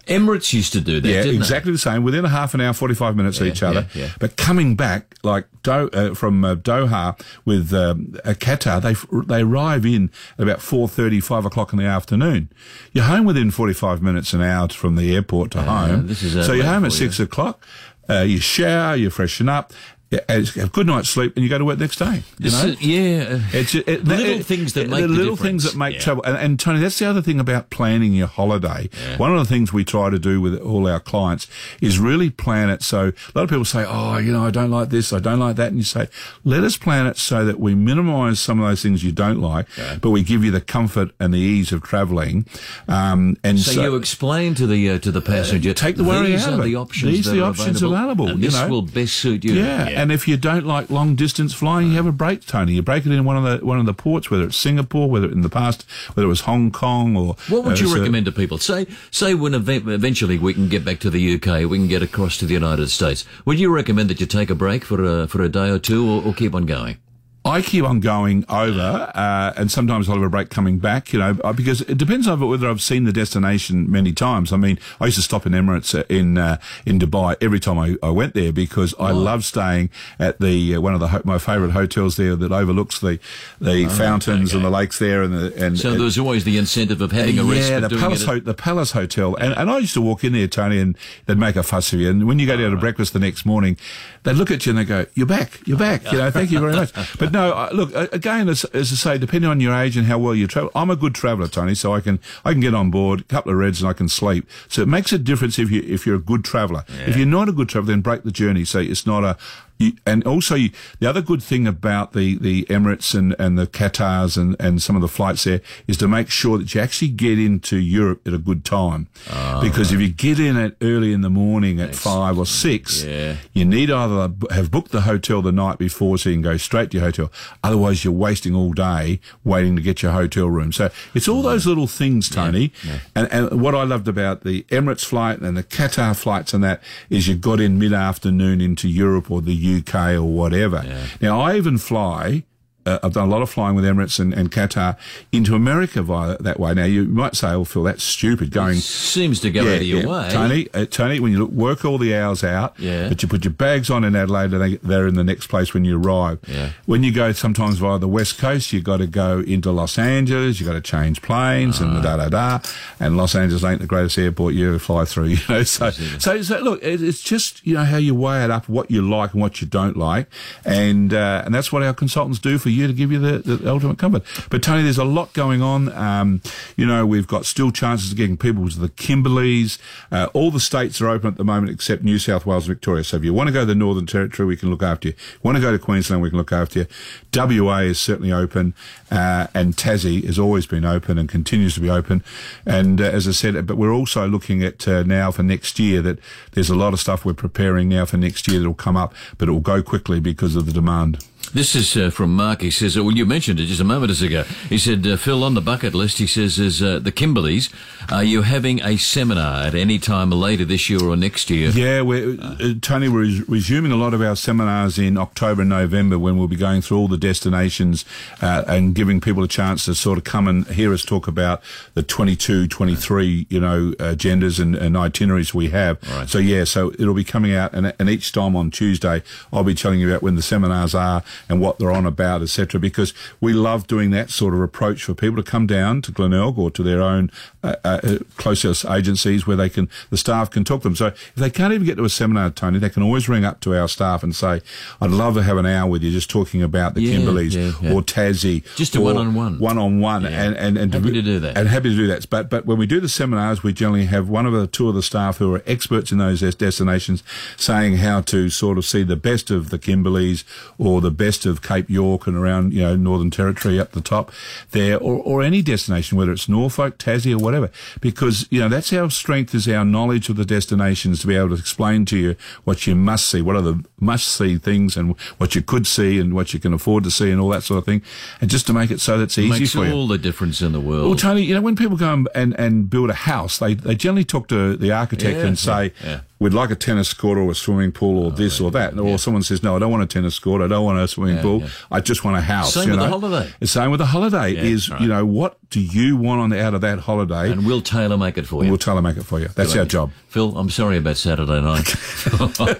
Emirates 0.06 0.52
used 0.52 0.72
to 0.72 0.80
do 0.80 1.00
that, 1.00 1.08
Yeah, 1.08 1.22
didn't 1.22 1.36
exactly 1.36 1.70
the 1.70 1.78
same. 1.78 2.02
Within 2.02 2.24
a 2.24 2.28
half 2.28 2.54
an 2.54 2.60
hour, 2.60 2.72
forty-five 2.72 3.14
minutes 3.16 3.40
each 3.40 3.62
other. 3.62 3.86
yeah, 3.94 4.06
yeah. 4.06 4.10
But 4.18 4.36
coming 4.36 4.74
back, 4.74 5.14
like 5.22 5.46
Do, 5.62 5.88
uh, 5.92 6.14
from 6.14 6.44
uh, 6.44 6.56
Doha 6.56 7.20
with 7.44 7.72
um, 7.72 8.16
Qatar, 8.24 8.82
they 8.82 8.94
they 9.34 9.44
arrive 9.50 9.84
in 9.84 10.10
at 10.38 10.42
about 10.44 10.60
four 10.60 10.88
thirty, 10.88 11.20
five 11.20 11.44
o'clock 11.44 11.72
in 11.72 11.78
the 11.78 11.84
afternoon. 11.84 12.48
You're 12.92 13.04
home 13.04 13.24
within 13.24 13.50
forty-five 13.50 14.02
minutes, 14.02 14.32
an 14.32 14.42
hour 14.42 14.68
from 14.68 14.96
the 14.96 15.14
airport 15.14 15.50
to 15.52 15.62
home. 15.62 16.06
this 16.06 16.22
is 16.22 16.46
so 16.46 16.52
you're 16.52 16.64
home 16.66 16.84
at 16.84 16.92
you. 16.92 16.98
six 16.98 17.18
o'clock. 17.20 17.66
Uh, 18.08 18.22
you 18.22 18.40
shower, 18.40 18.96
you 18.96 19.08
freshen 19.08 19.48
up, 19.48 19.72
have 20.10 20.56
a 20.56 20.68
good 20.68 20.86
night's 20.86 21.08
sleep, 21.08 21.34
and 21.36 21.44
you 21.44 21.48
go 21.48 21.58
to 21.58 21.64
work 21.64 21.78
next 21.78 21.96
day. 21.98 22.22
You 22.38 22.50
know? 22.50 22.58
is- 22.66 22.82
yeah. 22.82 23.40
It's 23.52 23.74
it, 23.74 23.88
it- 23.88 24.04
Little 24.04 24.40
it- 24.40 24.46
things 24.46 24.72
that 24.72 24.88
make 24.88 25.02
the 25.02 25.06
the 25.08 25.14
little 25.14 25.36
things 25.36 25.62
that 25.64 25.76
make 25.76 25.94
Yeah. 25.94 26.00
trouble. 26.00 26.22
And, 26.24 26.36
and 26.36 26.58
Tony, 26.58 26.80
that's 26.80 26.98
the 26.98 27.06
other 27.08 27.22
thing 27.22 27.38
about 27.38 27.70
planning 27.70 28.12
your 28.14 28.26
holiday. 28.26 28.88
One 29.18 29.32
of 29.32 29.38
the 29.38 29.44
things 29.44 29.72
we 29.72 29.84
try 29.84 30.10
to 30.10 30.18
do 30.18 30.40
with 30.40 30.58
all 30.58 30.88
our 30.88 30.98
clients 31.00 31.46
is 31.80 31.98
really 31.98 32.30
plan 32.30 32.70
it. 32.70 32.82
So 32.82 32.98
a 33.08 33.32
lot 33.34 33.44
of 33.44 33.50
people 33.50 33.64
say, 33.64 33.84
"Oh, 33.86 34.18
you 34.18 34.32
know, 34.32 34.44
I 34.44 34.50
don't 34.50 34.70
like 34.70 34.88
this, 34.90 35.12
I 35.12 35.20
don't 35.20 35.38
like 35.38 35.56
that," 35.56 35.68
and 35.68 35.76
you 35.78 35.84
say, 35.84 36.08
"Let 36.44 36.64
us 36.64 36.76
plan 36.76 37.06
it 37.06 37.16
so 37.16 37.44
that 37.44 37.60
we 37.60 37.74
minimise 37.74 38.40
some 38.40 38.60
of 38.60 38.68
those 38.68 38.82
things 38.82 39.04
you 39.04 39.12
don't 39.12 39.40
like, 39.40 39.66
but 40.00 40.10
we 40.10 40.22
give 40.22 40.44
you 40.44 40.50
the 40.50 40.60
comfort 40.60 41.10
and 41.20 41.32
the 41.32 41.38
ease 41.38 41.70
of 41.72 41.82
travelling." 41.82 42.46
Um, 42.88 43.36
and 43.44 43.60
So, 43.60 43.72
so, 43.72 43.82
you 43.82 43.96
explain 43.96 44.54
to 44.56 44.66
the 44.66 44.90
uh, 44.90 44.98
to 44.98 45.12
the 45.12 45.20
passenger, 45.20 45.72
take 45.74 45.96
the 45.96 46.04
worry 46.04 46.34
out 46.36 46.52
of 46.54 46.60
it. 46.60 46.64
the 46.64 46.76
options. 46.76 47.12
These 47.12 47.28
are 47.28 47.32
the 47.32 47.42
options 47.42 47.82
available, 47.82 48.28
and 48.28 48.40
you 48.42 48.46
this 48.50 48.58
know. 48.60 48.68
will 48.68 48.82
best 48.82 49.14
suit 49.16 49.44
you. 49.44 49.54
Yeah. 49.54 49.99
And 50.00 50.10
if 50.10 50.26
you 50.26 50.38
don't 50.38 50.64
like 50.64 50.88
long 50.88 51.14
distance 51.14 51.52
flying, 51.52 51.88
you 51.88 51.96
have 51.96 52.06
a 52.06 52.12
break, 52.12 52.46
Tony. 52.46 52.72
You 52.72 52.82
break 52.82 53.04
it 53.04 53.12
in 53.12 53.24
one 53.24 53.36
of 53.36 53.44
the 53.44 53.64
one 53.64 53.78
of 53.78 53.84
the 53.84 53.92
ports, 53.92 54.30
whether 54.30 54.44
it's 54.44 54.56
Singapore, 54.56 55.10
whether 55.10 55.30
in 55.30 55.42
the 55.42 55.50
past, 55.50 55.84
whether 56.14 56.24
it 56.24 56.28
was 56.28 56.40
Hong 56.40 56.70
Kong 56.70 57.16
or. 57.16 57.36
What 57.48 57.64
would 57.64 57.76
uh, 57.78 57.82
you 57.82 57.88
so- 57.88 57.98
recommend 57.98 58.24
to 58.26 58.32
people? 58.32 58.56
Say, 58.58 58.86
say 59.10 59.34
when 59.34 59.54
ev- 59.54 59.68
eventually 59.68 60.38
we 60.38 60.54
can 60.54 60.68
get 60.68 60.84
back 60.84 61.00
to 61.00 61.10
the 61.10 61.34
UK, 61.34 61.68
we 61.68 61.76
can 61.78 61.88
get 61.88 62.02
across 62.02 62.38
to 62.38 62.46
the 62.46 62.54
United 62.54 62.88
States. 62.88 63.26
Would 63.44 63.60
you 63.60 63.74
recommend 63.74 64.08
that 64.10 64.20
you 64.20 64.26
take 64.26 64.48
a 64.48 64.54
break 64.54 64.84
for 64.84 65.04
a, 65.04 65.26
for 65.26 65.42
a 65.42 65.48
day 65.48 65.68
or 65.68 65.78
two, 65.78 66.08
or, 66.10 66.22
or 66.24 66.32
keep 66.32 66.54
on 66.54 66.64
going? 66.64 66.96
I 67.42 67.62
keep 67.62 67.84
on 67.84 68.00
going 68.00 68.44
over, 68.50 69.10
uh, 69.14 69.54
and 69.56 69.70
sometimes 69.70 70.08
I'll 70.10 70.16
have 70.16 70.24
a 70.24 70.28
break 70.28 70.50
coming 70.50 70.78
back, 70.78 71.10
you 71.14 71.18
know, 71.18 71.38
uh, 71.42 71.54
because 71.54 71.80
it 71.80 71.96
depends 71.96 72.28
on 72.28 72.38
whether 72.46 72.68
I've 72.68 72.82
seen 72.82 73.04
the 73.04 73.12
destination 73.12 73.90
many 73.90 74.12
times. 74.12 74.52
I 74.52 74.58
mean, 74.58 74.78
I 75.00 75.06
used 75.06 75.16
to 75.16 75.22
stop 75.22 75.46
in 75.46 75.52
Emirates 75.52 75.98
uh, 75.98 76.04
in 76.10 76.36
uh, 76.36 76.58
in 76.84 76.98
Dubai 76.98 77.36
every 77.40 77.58
time 77.58 77.78
I, 77.78 77.96
I 78.02 78.10
went 78.10 78.34
there 78.34 78.52
because 78.52 78.94
I 79.00 79.12
love 79.12 79.46
staying 79.46 79.88
at 80.18 80.38
the 80.38 80.74
uh, 80.74 80.80
one 80.82 80.92
of 80.92 81.00
the 81.00 81.08
ho- 81.08 81.22
my 81.24 81.38
favourite 81.38 81.72
hotels 81.72 82.16
there 82.18 82.36
that 82.36 82.52
overlooks 82.52 83.00
the 83.00 83.18
the 83.58 83.86
fountains 83.86 84.52
and 84.52 84.62
the 84.62 84.70
lakes 84.70 84.98
there, 84.98 85.22
and 85.22 85.32
the 85.32 85.64
and 85.64 85.78
So 85.78 85.94
there's 85.96 86.18
always 86.18 86.44
the 86.44 86.58
incentive 86.58 87.00
of 87.00 87.10
having 87.10 87.38
a 87.38 87.44
rest. 87.44 87.70
yeah, 87.70 87.80
the 87.80 87.88
doing 87.88 88.00
Palace, 88.02 88.24
ho- 88.24 88.40
the 88.40 88.54
Palace 88.54 88.92
Hotel, 88.92 89.34
and, 89.36 89.54
and 89.54 89.70
I 89.70 89.78
used 89.78 89.94
to 89.94 90.02
walk 90.02 90.24
in 90.24 90.34
there, 90.34 90.46
Tony, 90.46 90.78
and 90.78 90.94
they'd 91.24 91.38
make 91.38 91.56
a 91.56 91.62
fuss 91.62 91.90
of 91.94 92.00
you. 92.00 92.10
And 92.10 92.26
when 92.26 92.38
you 92.38 92.46
go 92.46 92.58
down 92.58 92.70
to 92.72 92.76
breakfast 92.76 93.14
the 93.14 93.18
next 93.18 93.46
morning, 93.46 93.78
they'd 94.24 94.34
look 94.36 94.50
at 94.50 94.66
you 94.66 94.70
and 94.70 94.78
they 94.78 94.84
go, 94.84 95.06
"You're 95.14 95.26
back, 95.26 95.60
you're 95.66 95.78
back." 95.78 96.12
You 96.12 96.18
know, 96.18 96.30
thank 96.30 96.50
you 96.50 96.60
very 96.60 96.74
much. 96.74 96.92
But 97.18 97.29
no, 97.30 97.52
uh, 97.52 97.70
look 97.72 97.94
again, 98.12 98.48
as, 98.48 98.64
as 98.66 98.92
I 98.92 98.96
say, 98.96 99.18
depending 99.18 99.50
on 99.50 99.60
your 99.60 99.74
age 99.74 99.96
and 99.96 100.06
how 100.06 100.18
well 100.18 100.34
you 100.34 100.46
travel, 100.46 100.70
I'm 100.74 100.90
a 100.90 100.96
good 100.96 101.14
traveller, 101.14 101.48
Tony, 101.48 101.74
so 101.74 101.94
I 101.94 102.00
can 102.00 102.18
I 102.44 102.52
can 102.52 102.60
get 102.60 102.74
on 102.74 102.90
board 102.90 103.20
a 103.20 103.24
couple 103.24 103.52
of 103.52 103.58
reds 103.58 103.80
and 103.80 103.88
I 103.88 103.92
can 103.92 104.08
sleep. 104.08 104.48
So 104.68 104.82
it 104.82 104.88
makes 104.88 105.12
a 105.12 105.18
difference 105.18 105.58
if 105.58 105.70
you 105.70 105.82
if 105.86 106.06
you're 106.06 106.16
a 106.16 106.20
good 106.20 106.44
traveller. 106.44 106.84
If 107.06 107.16
you're 107.16 107.26
not 107.26 107.48
a 107.48 107.52
good 107.52 107.68
traveller, 107.68 107.92
then 107.92 108.00
break 108.00 108.22
the 108.22 108.30
journey. 108.30 108.64
So 108.64 108.78
it's 108.78 109.06
not 109.06 109.24
a 109.24 109.36
you, 109.80 109.92
and 110.06 110.24
also 110.26 110.54
you, 110.54 110.70
the 111.00 111.08
other 111.08 111.22
good 111.22 111.42
thing 111.42 111.66
about 111.66 112.12
the, 112.12 112.36
the 112.38 112.64
Emirates 112.64 113.14
and, 113.18 113.34
and 113.38 113.58
the 113.58 113.66
Qatars 113.66 114.36
and, 114.36 114.54
and 114.60 114.80
some 114.82 114.94
of 114.94 115.02
the 115.02 115.08
flights 115.08 115.44
there 115.44 115.60
is 115.88 115.96
to 115.96 116.06
make 116.06 116.30
sure 116.30 116.58
that 116.58 116.74
you 116.74 116.80
actually 116.80 117.08
get 117.08 117.38
into 117.38 117.78
Europe 117.78 118.26
at 118.28 118.34
a 118.34 118.38
good 118.38 118.64
time. 118.64 119.08
Ah, 119.30 119.60
because 119.62 119.90
if 119.90 119.98
you 120.00 120.08
get 120.08 120.38
in 120.38 120.56
at 120.56 120.76
early 120.82 121.12
in 121.12 121.22
the 121.22 121.30
morning 121.30 121.80
at 121.80 121.94
five 121.94 122.38
or 122.38 122.46
six, 122.46 123.02
Yeah. 123.02 123.36
you 123.54 123.64
need 123.64 123.90
either 123.90 124.32
have 124.50 124.70
booked 124.70 124.92
the 124.92 125.02
hotel 125.02 125.40
the 125.42 125.50
night 125.52 125.78
before 125.78 126.18
so 126.18 126.28
you 126.28 126.34
can 126.36 126.42
go 126.42 126.56
straight 126.58 126.90
to 126.90 126.98
your 126.98 127.06
hotel. 127.06 127.32
Otherwise, 127.64 128.04
you're 128.04 128.12
wasting 128.12 128.54
all 128.54 128.72
day 128.72 129.18
waiting 129.44 129.76
to 129.76 129.82
get 129.82 130.02
your 130.02 130.12
hotel 130.12 130.46
room. 130.46 130.72
So 130.72 130.90
it's 131.14 131.26
all 131.28 131.40
those 131.42 131.66
little 131.66 131.86
things, 131.86 132.28
Tony. 132.28 132.72
And, 133.14 133.28
and 133.32 133.60
what 133.62 133.74
I 133.74 133.84
loved 133.84 134.08
about 134.08 134.44
the 134.44 134.64
Emirates 134.64 135.04
flight 135.04 135.40
and 135.40 135.56
the 135.56 135.64
Qatar 135.64 136.14
flights 136.14 136.52
and 136.52 136.62
that 136.62 136.82
is 137.08 137.26
you 137.28 137.36
got 137.36 137.60
in 137.60 137.78
mid 137.78 137.92
afternoon 137.92 138.60
into 138.60 138.88
Europe 138.88 139.30
or 139.30 139.40
the 139.40 139.54
UK 139.78 139.94
or 140.14 140.24
whatever. 140.24 140.82
Now, 141.20 141.40
I 141.40 141.56
even 141.56 141.78
fly. 141.78 142.44
Uh, 142.86 142.98
I've 143.02 143.12
done 143.12 143.28
a 143.28 143.30
lot 143.30 143.42
of 143.42 143.50
flying 143.50 143.74
with 143.76 143.84
Emirates 143.84 144.18
and, 144.18 144.32
and 144.32 144.50
Qatar 144.50 144.96
into 145.32 145.54
America 145.54 146.02
via 146.02 146.36
that 146.38 146.58
way. 146.58 146.72
Now 146.74 146.84
you 146.84 147.04
might 147.04 147.36
say, 147.36 147.48
"Oh, 147.48 147.64
Phil, 147.64 147.82
that's 147.82 148.02
stupid." 148.02 148.50
Going 148.50 148.78
it 148.78 148.82
Seems 148.82 149.40
to 149.40 149.50
go 149.50 149.60
out 149.62 149.66
of 149.76 149.82
your 149.82 150.08
way. 150.08 150.28
Tony, 150.30 150.68
uh, 150.74 150.86
Tony, 150.86 151.20
when 151.20 151.32
you 151.32 151.38
look, 151.40 151.50
work 151.50 151.84
all 151.84 151.98
the 151.98 152.14
hours 152.14 152.42
out, 152.44 152.74
Yeah. 152.78 153.08
but 153.08 153.22
you 153.22 153.28
put 153.28 153.44
your 153.44 153.52
bags 153.52 153.90
on 153.90 154.04
in 154.04 154.16
Adelaide 154.16 154.52
and 154.52 154.60
they, 154.62 154.76
they're 154.76 155.06
in 155.06 155.14
the 155.14 155.24
next 155.24 155.48
place 155.48 155.74
when 155.74 155.84
you 155.84 156.00
arrive. 156.00 156.38
Yeah. 156.46 156.70
When 156.86 157.02
you 157.02 157.12
go 157.12 157.32
sometimes 157.32 157.78
via 157.78 157.98
the 157.98 158.08
west 158.08 158.38
coast, 158.38 158.72
you've 158.72 158.84
got 158.84 158.98
to 158.98 159.06
go 159.06 159.40
into 159.40 159.70
Los 159.70 159.98
Angeles, 159.98 160.58
you've 160.60 160.68
got 160.68 160.74
to 160.74 160.80
change 160.80 161.22
planes 161.22 161.80
and 161.80 162.02
da 162.02 162.16
da 162.16 162.28
da. 162.28 162.60
And 162.98 163.16
Los 163.16 163.34
Angeles 163.34 163.62
ain't 163.64 163.80
the 163.80 163.86
greatest 163.86 164.16
airport 164.18 164.54
you 164.54 164.68
ever 164.68 164.78
fly 164.78 165.04
through, 165.04 165.24
you 165.34 165.38
know. 165.48 165.62
So, 165.64 165.90
so, 165.90 166.40
so 166.42 166.58
look, 166.60 166.82
it, 166.82 167.02
it's 167.02 167.22
just, 167.22 167.64
you 167.66 167.74
know, 167.74 167.84
how 167.84 167.98
you 167.98 168.14
weigh 168.14 168.42
it 168.44 168.50
up, 168.50 168.68
what 168.68 168.90
you 168.90 169.02
like 169.02 169.32
and 169.34 169.42
what 169.42 169.60
you 169.60 169.66
don't 169.66 169.96
like. 169.96 170.28
And, 170.64 171.12
uh, 171.12 171.42
and 171.44 171.54
that's 171.54 171.72
what 171.72 171.82
our 171.82 171.94
consultants 171.94 172.38
do 172.38 172.58
for 172.58 172.69
you 172.70 172.86
to 172.86 172.92
give 172.92 173.12
you 173.12 173.18
the, 173.18 173.38
the 173.38 173.70
ultimate 173.70 173.98
comfort. 173.98 174.22
But 174.50 174.62
Tony, 174.62 174.82
there's 174.82 174.98
a 174.98 175.04
lot 175.04 175.32
going 175.32 175.62
on. 175.62 175.92
Um, 175.92 176.42
you 176.76 176.86
know, 176.86 177.06
we've 177.06 177.26
got 177.26 177.46
still 177.46 177.70
chances 177.70 178.12
of 178.12 178.16
getting 178.16 178.36
people 178.36 178.68
to 178.68 178.78
the 178.78 178.88
Kimberleys. 178.88 179.78
Uh, 180.10 180.28
all 180.32 180.50
the 180.50 180.60
states 180.60 181.00
are 181.00 181.08
open 181.08 181.28
at 181.28 181.36
the 181.36 181.44
moment 181.44 181.72
except 181.72 182.02
New 182.02 182.18
South 182.18 182.46
Wales 182.46 182.68
and 182.68 182.76
Victoria. 182.76 183.04
So 183.04 183.16
if 183.16 183.24
you 183.24 183.34
want 183.34 183.48
to 183.48 183.52
go 183.52 183.60
to 183.60 183.66
the 183.66 183.74
Northern 183.74 184.06
Territory, 184.06 184.46
we 184.46 184.56
can 184.56 184.70
look 184.70 184.82
after 184.82 185.08
you. 185.08 185.14
You 185.14 185.40
want 185.42 185.56
to 185.56 185.62
go 185.62 185.72
to 185.72 185.78
Queensland, 185.78 186.22
we 186.22 186.30
can 186.30 186.38
look 186.38 186.52
after 186.52 186.80
you. 186.80 186.86
WA 187.34 187.78
is 187.78 188.00
certainly 188.00 188.32
open, 188.32 188.74
uh, 189.10 189.46
and 189.54 189.76
Tassie 189.76 190.24
has 190.24 190.38
always 190.38 190.66
been 190.66 190.84
open 190.84 191.18
and 191.18 191.28
continues 191.28 191.74
to 191.74 191.80
be 191.80 191.90
open. 191.90 192.22
And 192.66 193.00
uh, 193.00 193.04
as 193.04 193.28
I 193.28 193.32
said, 193.32 193.66
but 193.66 193.76
we're 193.76 193.92
also 193.92 194.26
looking 194.26 194.62
at 194.62 194.86
uh, 194.86 195.02
now 195.02 195.30
for 195.30 195.42
next 195.42 195.78
year 195.78 196.02
that 196.02 196.18
there's 196.52 196.70
a 196.70 196.74
lot 196.74 196.92
of 196.92 197.00
stuff 197.00 197.24
we're 197.24 197.34
preparing 197.34 197.88
now 197.88 198.04
for 198.04 198.16
next 198.16 198.48
year 198.48 198.60
that 198.60 198.66
will 198.66 198.74
come 198.74 198.96
up, 198.96 199.14
but 199.38 199.48
it 199.48 199.52
will 199.52 199.60
go 199.60 199.82
quickly 199.82 200.20
because 200.20 200.56
of 200.56 200.66
the 200.66 200.72
demand. 200.72 201.24
This 201.52 201.74
is 201.74 201.96
uh, 201.96 202.10
from 202.10 202.36
Mark. 202.36 202.60
He 202.60 202.70
says, 202.70 202.96
uh, 202.96 203.02
well, 203.02 203.16
you 203.16 203.26
mentioned 203.26 203.58
it 203.58 203.66
just 203.66 203.80
a 203.80 203.84
moment 203.84 204.20
ago. 204.22 204.44
He 204.68 204.78
said, 204.78 205.04
uh, 205.04 205.16
Phil, 205.16 205.42
on 205.42 205.54
the 205.54 205.60
bucket 205.60 205.94
list, 205.94 206.18
he 206.18 206.26
says, 206.28 206.60
is 206.60 206.80
uh, 206.80 207.00
the 207.00 207.10
Kimberleys. 207.10 207.72
Are 208.08 208.22
you 208.22 208.42
having 208.42 208.80
a 208.82 208.96
seminar 208.96 209.66
at 209.66 209.74
any 209.74 209.98
time 209.98 210.30
later 210.30 210.64
this 210.64 210.88
year 210.88 211.02
or 211.02 211.16
next 211.16 211.50
year? 211.50 211.70
Yeah, 211.70 212.02
we're, 212.02 212.36
uh, 212.40 212.74
Tony, 212.80 213.08
we're 213.08 213.22
res- 213.22 213.48
resuming 213.48 213.90
a 213.90 213.96
lot 213.96 214.14
of 214.14 214.22
our 214.22 214.36
seminars 214.36 214.96
in 214.96 215.18
October 215.18 215.62
and 215.62 215.70
November 215.70 216.20
when 216.20 216.38
we'll 216.38 216.46
be 216.46 216.54
going 216.54 216.82
through 216.82 216.98
all 216.98 217.08
the 217.08 217.18
destinations 217.18 218.04
uh, 218.40 218.62
and 218.68 218.94
giving 218.94 219.20
people 219.20 219.42
a 219.42 219.48
chance 219.48 219.86
to 219.86 219.94
sort 219.96 220.18
of 220.18 220.24
come 220.24 220.46
and 220.46 220.68
hear 220.68 220.92
us 220.92 221.04
talk 221.04 221.26
about 221.26 221.62
the 221.94 222.02
22, 222.04 222.68
23, 222.68 223.46
you 223.50 223.58
know, 223.58 223.90
agendas 223.98 224.60
and, 224.60 224.76
and 224.76 224.96
itineraries 224.96 225.52
we 225.52 225.70
have. 225.70 225.98
So, 226.28 226.38
yeah, 226.38 226.62
so 226.62 226.92
it'll 226.92 227.14
be 227.14 227.24
coming 227.24 227.54
out 227.54 227.72
and, 227.72 227.92
and 227.98 228.08
each 228.08 228.30
time 228.30 228.54
on 228.54 228.70
Tuesday, 228.70 229.22
I'll 229.52 229.64
be 229.64 229.74
telling 229.74 229.98
you 229.98 230.10
about 230.10 230.22
when 230.22 230.36
the 230.36 230.42
seminars 230.42 230.94
are 230.94 231.24
and 231.48 231.60
what 231.60 231.78
they're 231.78 231.92
on 231.92 232.06
about, 232.06 232.42
etc. 232.42 232.80
Because 232.80 233.12
we 233.40 233.52
love 233.52 233.86
doing 233.86 234.10
that 234.10 234.30
sort 234.30 234.54
of 234.54 234.60
approach 234.60 235.04
for 235.04 235.14
people 235.14 235.36
to 235.42 235.42
come 235.50 235.66
down 235.66 236.02
to 236.02 236.12
Glenelg 236.12 236.58
or 236.58 236.70
to 236.70 236.82
their 236.82 237.02
own 237.02 237.30
uh, 237.62 237.76
uh, 237.84 238.18
closest 238.36 238.84
agencies 238.86 239.46
where 239.46 239.56
they 239.56 239.68
can, 239.68 239.88
the 240.10 240.16
staff 240.16 240.50
can 240.50 240.64
talk 240.64 240.82
to 240.82 240.88
them. 240.88 240.96
So 240.96 241.06
if 241.08 241.34
they 241.36 241.50
can't 241.50 241.72
even 241.72 241.86
get 241.86 241.96
to 241.96 242.04
a 242.04 242.08
seminar, 242.08 242.50
Tony, 242.50 242.78
they 242.78 242.90
can 242.90 243.02
always 243.02 243.28
ring 243.28 243.44
up 243.44 243.60
to 243.60 243.74
our 243.76 243.88
staff 243.88 244.22
and 244.22 244.34
say, 244.34 244.60
"I'd 245.00 245.10
love 245.10 245.34
to 245.34 245.42
have 245.42 245.56
an 245.56 245.66
hour 245.66 245.88
with 245.88 246.02
you, 246.02 246.10
just 246.10 246.30
talking 246.30 246.62
about 246.62 246.94
the 246.94 247.02
Yeah, 247.02 247.16
Kimberleys 247.18 247.54
yeah, 247.54 247.72
yeah. 247.82 247.92
or 247.94 248.02
Tassie, 248.02 248.64
Just 248.76 248.96
a 248.96 249.00
one-on-one. 249.00 249.58
one-on-one, 249.58 250.26
and 250.26 250.56
and 250.56 250.76
and 250.78 250.92
Happy 250.94 251.12
to 251.12 251.22
do 251.22 251.38
that. 251.40 251.56
and 251.56 251.68
happy 251.68 251.90
to 251.90 251.96
do 251.96 252.06
that. 252.08 252.28
But 252.30 252.50
but 252.50 252.66
when 252.66 252.78
we 252.78 252.86
do 252.86 253.00
the 253.00 253.08
seminars, 253.08 253.62
we 253.62 253.72
generally 253.72 254.06
have 254.06 254.28
one 254.28 254.46
of 254.46 254.52
the 254.52 254.66
two 254.66 254.88
of 254.88 254.94
the 254.94 255.02
staff 255.02 255.38
who 255.38 255.54
are 255.54 255.62
experts 255.66 256.12
in 256.12 256.18
those 256.18 256.40
destinations 256.56 257.22
saying 257.56 257.96
how 257.98 258.20
to 258.22 258.48
sort 258.50 258.78
of 258.78 258.84
see 258.84 259.02
the 259.02 259.16
best 259.16 259.50
of 259.50 259.70
the 259.70 259.78
Kimberleys 259.78 260.44
or 260.78 261.00
the 261.00 261.10
best 261.20 261.44
of 261.46 261.60
Cape 261.60 261.88
York 261.90 262.26
and 262.26 262.36
around 262.36 262.72
you 262.72 262.82
know 262.82 262.96
Northern 262.96 263.30
Territory 263.30 263.78
up 263.78 263.92
the 263.92 264.00
top 264.00 264.32
there, 264.70 264.96
or 264.98 265.16
or 265.30 265.42
any 265.42 265.60
destination, 265.62 266.16
whether 266.18 266.32
it's 266.32 266.48
Norfolk, 266.48 266.96
Tassie, 266.98 267.34
or 267.34 267.38
whatever, 267.38 267.70
because 268.00 268.46
you 268.50 268.58
know 268.60 268.68
that's 268.68 268.92
our 268.92 269.10
strength 269.10 269.54
is 269.54 269.68
our 269.68 269.84
knowledge 269.84 270.30
of 270.30 270.36
the 270.36 270.44
destinations 270.46 271.20
to 271.20 271.26
be 271.26 271.36
able 271.36 271.50
to 271.50 271.60
explain 271.66 272.04
to 272.06 272.16
you 272.16 272.36
what 272.64 272.86
you 272.86 272.94
must 272.96 273.28
see, 273.30 273.42
what 273.42 273.56
are 273.56 273.62
the 273.62 273.84
must 274.00 274.26
see 274.28 274.56
things, 274.58 274.96
and 274.96 275.14
what 275.38 275.54
you 275.54 275.62
could 275.62 275.86
see 275.86 276.18
and 276.18 276.32
what 276.34 276.54
you 276.54 276.60
can 276.60 276.72
afford 276.72 277.04
to 277.04 277.10
see, 277.10 277.30
and 277.30 277.40
all 277.40 277.50
that 277.50 277.62
sort 277.62 277.78
of 277.78 277.84
thing, 277.84 278.02
and 278.40 278.50
just 278.50 278.66
to 278.66 278.72
make 278.72 278.90
it 278.90 279.00
so 279.00 279.18
that's 279.18 279.36
easy 279.38 279.60
Makes 279.60 279.72
for 279.74 279.84
you. 279.86 279.92
all 279.92 280.06
the 280.08 280.18
difference 280.18 280.62
in 280.62 280.72
the 280.72 280.80
world. 280.80 281.06
Well, 281.06 281.16
Tony, 281.16 281.42
you 281.42 281.54
know, 281.54 281.60
when 281.60 281.76
people 281.76 281.96
go 281.96 282.12
and, 282.12 282.28
and, 282.34 282.58
and 282.58 282.88
build 282.88 283.10
a 283.10 283.14
house, 283.14 283.58
they, 283.58 283.74
they 283.74 283.94
generally 283.94 284.24
talk 284.24 284.48
to 284.48 284.76
the 284.76 284.90
architect 284.92 285.36
Yeah, 285.38 285.46
and 285.46 285.58
say, 285.58 285.92
yeah, 286.02 286.10
yeah. 286.10 286.20
We'd 286.40 286.52
like 286.54 286.70
a 286.70 286.74
tennis 286.74 287.12
court 287.14 287.38
or 287.38 287.50
a 287.50 287.54
swimming 287.54 287.92
pool 287.92 288.24
or 288.24 288.30
this 288.32 288.60
or 288.60 288.70
that. 288.72 288.98
Or 288.98 289.18
someone 289.18 289.42
says, 289.42 289.62
no, 289.62 289.76
I 289.76 289.78
don't 289.78 289.90
want 289.92 290.02
a 290.02 290.06
tennis 290.06 290.38
court. 290.38 290.62
I 290.62 290.66
don't 290.68 290.84
want 290.84 290.98
a 290.98 291.06
swimming 291.06 291.36
Yeah, 291.36 291.42
pool. 291.42 291.60
yeah. 291.60 291.68
I 291.92 292.00
just 292.00 292.24
want 292.24 292.36
a 292.36 292.40
house. 292.40 292.74
Same 292.74 292.84
you 292.84 292.90
with 292.92 293.00
the 293.00 293.06
know? 293.08 293.18
holiday. 293.20 293.52
The 293.60 293.66
same 293.66 293.90
with 293.90 293.98
the 293.98 294.06
holiday 294.06 294.54
Yeah, 294.54 294.62
is, 294.62 294.90
right. 294.90 295.00
you 295.00 295.06
know, 295.08 295.24
what 295.24 295.58
do 295.70 295.80
you 295.80 296.16
want 296.16 296.40
on 296.40 296.50
the, 296.50 296.60
out 296.60 296.74
of 296.74 296.80
that 296.80 296.98
holiday? 297.00 297.52
and 297.52 297.64
we'll 297.66 297.82
tailor 297.82 298.16
make 298.16 298.38
it 298.38 298.46
for 298.46 298.64
you. 298.64 298.70
we'll 298.70 298.78
tailor 298.78 299.02
make 299.02 299.16
it 299.18 299.22
for 299.24 299.38
you. 299.38 299.48
That's 299.54 299.76
our 299.76 299.84
job. 299.84 300.10
Phil, 300.28 300.56
I'm 300.56 300.70
sorry 300.70 300.96
about 300.96 301.16
Saturday 301.18 301.60
night. 301.60 301.94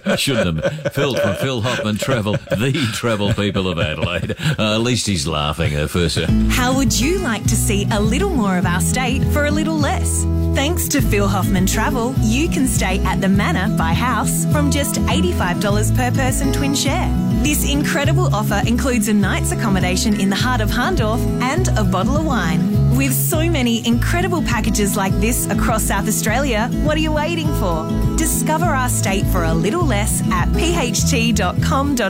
I 0.06 0.16
shouldn't 0.16 0.64
have. 0.64 0.92
Phil 0.94 1.14
from 1.14 1.36
Phil 1.36 1.60
Hoffman 1.60 1.96
Travel, 1.98 2.32
the 2.32 2.72
travel 2.94 3.32
people 3.34 3.68
of 3.68 3.78
Adelaide. 3.78 4.36
Uh, 4.58 4.74
at 4.74 4.80
least 4.80 5.06
he's 5.06 5.26
laughing 5.26 5.74
at 5.74 5.90
first. 5.90 6.18
How 6.50 6.74
would 6.76 6.98
you 6.98 7.18
like 7.18 7.42
to 7.44 7.56
see 7.56 7.86
a 7.92 8.00
little 8.00 8.30
more 8.30 8.56
of 8.56 8.64
our 8.66 8.80
state 8.80 9.22
for 9.32 9.46
a 9.46 9.50
little 9.50 9.76
less? 9.76 10.24
Thanks 10.54 10.88
to 10.88 11.00
Phil 11.00 11.28
Hoffman 11.28 11.66
Travel, 11.66 12.12
you 12.20 12.48
can 12.48 12.66
stay 12.66 12.98
at 13.04 13.20
the 13.20 13.28
Manor 13.52 13.76
by 13.76 13.92
house 13.92 14.44
from 14.52 14.70
just 14.70 14.94
$85 14.94 15.96
per 15.96 16.12
person 16.12 16.52
twin 16.52 16.72
share. 16.72 17.08
This 17.42 17.68
incredible 17.68 18.32
offer 18.32 18.62
includes 18.64 19.08
a 19.08 19.14
night's 19.14 19.50
accommodation 19.50 20.20
in 20.20 20.30
the 20.30 20.36
heart 20.36 20.60
of 20.60 20.70
Hahndorf 20.70 21.20
and 21.42 21.66
a 21.76 21.82
bottle 21.82 22.16
of 22.16 22.24
wine. 22.24 22.96
With 22.96 23.12
so 23.12 23.50
many 23.50 23.84
incredible 23.84 24.40
packages 24.42 24.96
like 24.96 25.12
this 25.14 25.48
across 25.50 25.82
South 25.82 26.06
Australia, 26.06 26.68
what 26.84 26.96
are 26.96 27.00
you 27.00 27.12
waiting 27.12 27.48
for? 27.54 27.88
Discover 28.16 28.66
our 28.66 28.88
state 28.88 29.26
for 29.26 29.42
a 29.44 29.54
little 29.54 29.84
less 29.84 30.22
at 30.30 30.46
pht.com.au. 30.50 32.04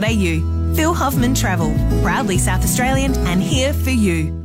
Phil 0.75 0.93
Hoffman 0.93 1.33
Travel, 1.33 1.73
proudly 2.03 2.37
South 2.37 2.63
Australian 2.63 3.15
and 3.27 3.41
here 3.41 3.73
for 3.73 3.89
you. 3.89 4.40